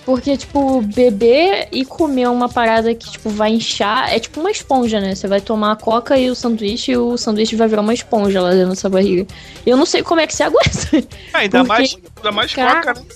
Porque, 0.04 0.36
tipo, 0.36 0.82
beber 0.82 1.68
e 1.72 1.82
comer 1.82 2.28
uma 2.28 2.46
parada 2.46 2.94
que, 2.94 3.10
tipo, 3.10 3.30
vai 3.30 3.52
inchar 3.52 4.12
é 4.12 4.18
tipo 4.18 4.38
uma 4.38 4.50
esponja, 4.50 5.00
né? 5.00 5.14
Você 5.14 5.26
vai 5.26 5.40
tomar 5.40 5.72
a 5.72 5.76
coca 5.76 6.18
e 6.18 6.28
o 6.28 6.34
sanduíche 6.34 6.92
e 6.92 6.96
o 6.98 7.16
sanduíche 7.16 7.56
vai 7.56 7.68
virar 7.68 7.80
uma 7.80 7.94
esponja 7.94 8.42
lá 8.42 8.50
dentro 8.50 8.68
da 8.68 8.74
sua 8.74 8.90
barriga. 8.90 9.26
Eu 9.64 9.78
não 9.78 9.86
sei 9.86 10.02
como 10.02 10.20
é 10.20 10.26
que 10.26 10.34
você 10.34 10.42
aguenta. 10.44 11.08
É, 11.32 11.38
ainda 11.38 11.58
Porque- 11.64 11.68
mais, 11.68 11.96
ainda 12.16 12.32
mais 12.32 12.52
Cara, 12.52 12.74
coca, 12.94 13.00
né? 13.00 13.06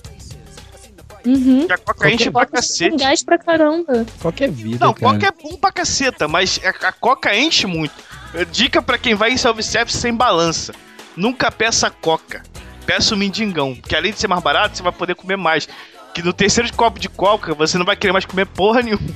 Uhum. 1.27 1.67
Que 1.67 1.73
a 1.73 1.79
coca 1.79 2.11
enche 2.11 2.31
pra 2.31 2.47
Coca 2.47 2.53
tem 2.53 2.61
cacete. 2.61 2.97
gás 2.97 3.23
pra 3.25 3.37
caramba. 3.39 4.07
Qualquer 4.21 4.51
vida, 4.51 4.85
Não, 4.87 4.95
cara. 4.95 5.13
coca 5.13 5.27
é 5.27 5.31
bom 5.43 5.57
pra 5.57 5.73
caceta, 5.73 6.29
mas 6.29 6.61
a, 6.65 6.89
a 6.89 6.93
coca 6.93 7.35
enche 7.37 7.67
muito. 7.67 7.93
Eh, 8.35 8.45
Dica 8.45 8.81
pra 8.81 8.97
quem 8.99 9.15
vai 9.15 9.33
em 9.33 9.37
self-service 9.37 9.99
sem 9.99 10.15
balança. 10.15 10.73
Nunca 11.17 11.51
peça 11.51 11.91
coca. 11.91 12.43
Peça 12.85 13.15
o 13.15 13.19
mendigão. 13.19 13.75
Que 13.75 13.97
além 13.97 14.13
de 14.13 14.19
ser 14.21 14.29
mais 14.29 14.43
barato, 14.43 14.77
você 14.77 14.83
vai 14.83 14.93
poder 14.93 15.15
comer 15.17 15.37
mais. 15.37 15.69
Que 16.15 16.23
no 16.23 16.33
terceiro 16.33 16.73
copo 16.75 16.99
de 17.01 17.09
coca, 17.09 17.53
você 17.55 17.77
não 17.77 17.85
vai 17.85 17.97
querer 17.97 18.13
mais 18.13 18.25
comer 18.25 18.47
porra 18.47 18.81
nenhuma. 18.83 19.09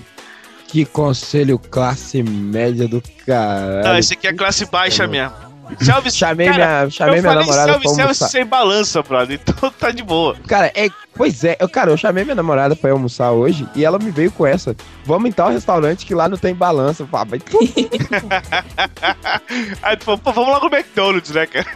Que 0.67 0.85
conselho 0.85 1.59
classe 1.59 2.23
média 2.23 2.87
do 2.89 3.03
caralho. 3.27 3.85
Não, 3.89 3.99
esse 3.99 4.15
aqui 4.15 4.27
é 4.27 4.33
classe 4.33 4.65
baixa 4.67 5.07
mesmo. 5.07 5.35
Self 5.81 6.11
Chamei 6.11 6.49
cara, 6.49 6.57
minha, 6.81 6.91
chamei 6.91 7.19
eu 7.19 7.23
minha 7.23 7.33
falei 7.33 7.47
namorada 7.47 7.73
pra 7.73 7.81
self-service 7.83 8.01
almoçar. 8.03 8.29
sem 8.29 8.45
balança, 8.47 9.03
brother. 9.03 9.41
Então 9.43 9.71
tá 9.71 9.91
de 9.91 10.03
boa. 10.03 10.37
Cara, 10.47 10.71
é, 10.75 10.89
pois 11.15 11.45
é, 11.45 11.57
eu, 11.61 11.69
cara, 11.69 11.91
eu 11.91 11.97
chamei 11.97 12.25
minha 12.25 12.35
namorada 12.35 12.75
pra 12.77 12.91
ir 12.91 12.93
almoçar 12.93 13.31
hoje 13.33 13.67
e 13.75 13.85
ela 13.85 13.99
me 13.99 14.11
veio 14.11 14.31
com 14.33 14.47
essa. 14.47 14.77
Vamos 15.05 15.29
em 15.29 15.33
tal 15.33 15.51
restaurante 15.51 16.05
que 16.07 16.15
lá 16.15 16.29
não 16.29 16.37
tem 16.37 16.55
balança. 16.55 17.03
Eu 17.03 17.07
falei, 17.07 17.27
"Ah, 17.33 17.39
mas 17.39 17.43
Aí 19.83 19.97
tu 19.97 20.05
falou, 20.05 20.19
pô, 20.19 20.33
vamos 20.33 20.51
lá 20.53 20.61
no 20.61 20.67
McDonald's, 20.77 21.31
né, 21.31 21.47
cara? 21.47 21.67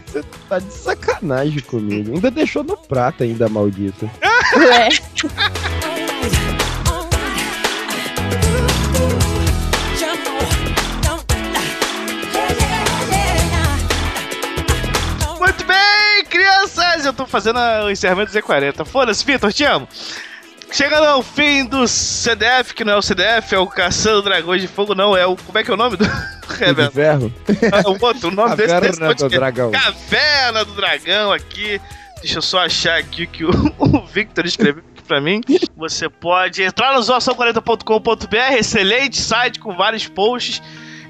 tá 0.49 0.59
de 0.59 0.73
sacanagem 0.73 1.61
comigo. 1.61 2.13
Ainda 2.15 2.31
deixou 2.31 2.63
no 2.65 2.77
prato 2.77 3.23
ainda, 3.23 3.49
maldito. 3.49 4.11
É. 4.23 4.89
Eu 17.05 17.13
tô 17.13 17.27
fazendo 17.27 17.59
o 17.59 17.91
encerramento 17.91 18.33
do 18.33 18.39
Z40. 18.39 18.85
Foda-se, 18.85 19.25
Vitor, 19.25 19.53
te 19.53 19.65
amo. 19.65 19.89
Chegando 20.73 21.05
ao 21.05 21.23
fim 21.23 21.65
do 21.65 21.87
CDF, 21.87 22.75
que 22.75 22.85
não 22.85 22.95
é 22.95 22.97
o 22.97 23.03
CDF, 23.03 23.55
é 23.55 23.59
o 23.59 23.67
Caçando 23.67 24.23
Dragões 24.23 24.61
de 24.61 24.67
Fogo, 24.67 24.95
não, 24.95 25.17
é 25.17 25.25
o. 25.25 25.37
Como 25.37 25.57
é 25.57 25.63
que 25.63 25.71
é 25.71 25.75
o 25.75 25.77
nome 25.77 25.97
do. 25.97 26.05
Ferro. 26.93 27.33
É 27.49 27.89
o 27.89 28.05
outro, 28.05 28.29
o 28.29 28.31
nome 28.31 28.57
desse, 28.57 28.81
desse 28.81 28.99
Caverna 28.99 29.15
do 29.15 29.29
dragão. 29.29 29.71
Caverna 29.71 30.65
do 30.65 30.73
Dragão 30.73 31.33
aqui. 31.33 31.81
Deixa 32.21 32.39
eu 32.39 32.43
só 32.43 32.61
achar 32.61 32.99
aqui 32.99 33.25
o 33.25 33.29
que 33.29 33.45
o, 33.45 33.51
o 33.79 34.05
Victor 34.07 34.47
escreveu 34.47 34.83
aqui 34.93 35.03
pra 35.05 35.21
mim. 35.21 35.41
Você 35.77 36.09
pode 36.09 36.63
entrar 36.63 36.95
no 36.95 37.01
zoação40.com.br, 37.01 38.59
excelente 38.59 39.21
site 39.21 39.61
com 39.61 39.77
vários 39.77 40.09
posts. 40.09 40.63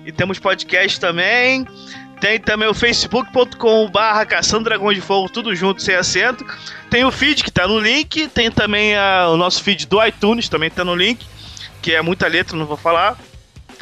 E 0.05 0.13
temos 0.13 0.39
podcast 0.39 1.01
também. 1.01 1.67
Tem 2.21 2.39
também 2.41 2.69
o 2.69 2.75
facebook.com 2.75 3.89
barra 3.91 4.25
Caçando 4.25 4.65
Dragões 4.65 4.97
de 4.97 5.03
Fogo, 5.03 5.29
tudo 5.29 5.55
junto, 5.55 5.83
sem 5.83 5.95
acento. 5.95 6.45
Tem 6.89 7.05
o 7.05 7.11
feed 7.11 7.45
que 7.45 7.51
tá 7.51 7.67
no 7.69 7.79
link. 7.79 8.29
Tem 8.29 8.51
também 8.51 8.97
a- 8.97 9.29
o 9.31 9.37
nosso 9.37 9.63
feed 9.63 9.87
do 9.87 10.03
iTunes, 10.05 10.49
também 10.49 10.71
tá 10.71 10.83
no 10.85 10.95
link. 10.95 11.27
Que 11.83 11.93
é 11.95 12.01
muita 12.03 12.27
letra, 12.27 12.57
não 12.57 12.65
vou 12.67 12.77
falar. 12.79 13.19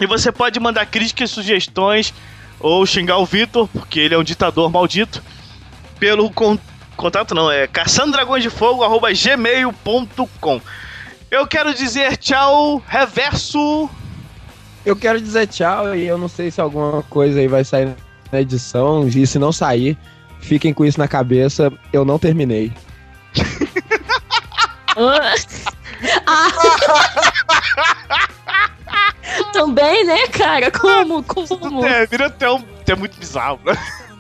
E 0.01 0.07
você 0.07 0.33
pode 0.33 0.59
mandar 0.59 0.87
críticas, 0.87 1.30
sugestões 1.30 2.12
ou 2.59 2.85
xingar 2.87 3.18
o 3.18 3.26
Vitor, 3.26 3.68
porque 3.68 4.01
ele 4.01 4.14
é 4.14 4.18
um 4.18 4.24
ditador 4.24 4.70
maldito, 4.70 5.22
pelo 6.01 6.30
con 6.30 6.59
contato 6.97 7.35
não, 7.35 7.51
é 7.51 7.66
caçandragõesdefogo.gmail.com 7.66 10.61
Eu 11.30 11.47
quero 11.47 11.74
dizer 11.74 12.16
tchau, 12.16 12.83
reverso. 12.87 13.89
Eu 14.85 14.97
quero 14.97 15.20
dizer 15.20 15.47
tchau 15.47 15.95
e 15.95 16.07
eu 16.07 16.18
não 16.18 16.28
sei 16.28 16.51
se 16.51 16.61
alguma 16.61 17.03
coisa 17.05 17.39
aí 17.41 17.47
vai 17.49 17.64
sair 17.64 17.95
na 18.33 18.41
edição. 18.41 19.07
E 19.07 19.26
se 19.26 19.39
não 19.39 19.53
sair, 19.53 19.97
fiquem 20.41 20.72
com 20.72 20.85
isso 20.85 20.99
na 20.99 21.07
cabeça. 21.07 21.70
Eu 21.93 22.05
não 22.05 22.18
terminei. 22.18 22.72
Ah. 24.97 26.49
Também, 29.53 30.05
né, 30.05 30.26
cara? 30.28 30.70
Como? 30.70 31.22
Como? 31.22 31.85
É, 31.85 32.07
vira 32.07 32.26
até, 32.26 32.51
um, 32.51 32.62
até 32.80 32.95
muito 32.95 33.18
bizarro, 33.18 33.61
né? 33.64 33.76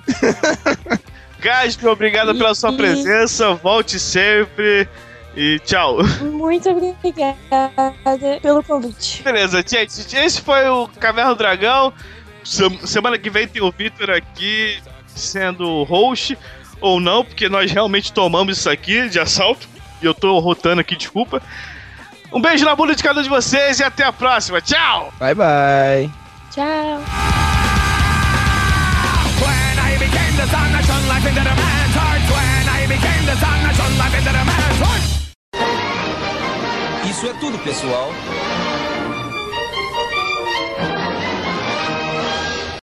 Gaspi, 1.40 1.86
obrigado 1.86 2.34
pela 2.34 2.54
sua 2.54 2.72
presença. 2.72 3.54
Volte 3.54 3.98
sempre. 3.98 4.88
E 5.34 5.58
tchau. 5.60 5.98
Muito 6.20 6.68
obrigada 6.70 7.94
pelo 8.40 8.62
convite. 8.62 9.22
Beleza, 9.22 9.64
gente. 9.66 10.14
Esse 10.14 10.40
foi 10.40 10.68
o 10.68 10.86
Caverna 11.00 11.30
do 11.30 11.38
Dragão. 11.38 11.92
Sem- 12.44 12.86
Semana 12.86 13.18
que 13.18 13.30
vem 13.30 13.46
tem 13.48 13.62
o 13.62 13.70
Victor 13.70 14.10
aqui 14.10 14.78
sendo 15.06 15.82
host. 15.84 16.36
Ou 16.80 16.98
não, 16.98 17.24
porque 17.24 17.48
nós 17.48 17.70
realmente 17.70 18.12
tomamos 18.12 18.58
isso 18.58 18.68
aqui 18.68 19.08
de 19.08 19.20
assalto. 19.20 19.68
E 20.00 20.04
eu 20.04 20.12
tô 20.12 20.38
rotando 20.40 20.80
aqui, 20.80 20.96
desculpa. 20.96 21.40
Um 22.32 22.40
beijo 22.40 22.64
na 22.64 22.74
bunda 22.74 22.94
de 22.94 23.02
cada 23.02 23.20
um 23.20 23.22
de 23.22 23.28
vocês 23.28 23.78
e 23.78 23.84
até 23.84 24.04
a 24.04 24.12
próxima. 24.12 24.60
Tchau! 24.60 25.12
Bye, 25.20 25.34
bye. 25.34 26.10
Tchau. 26.50 27.00
Isso 37.10 37.26
é 37.26 37.32
tudo, 37.34 37.58
pessoal. 37.58 38.10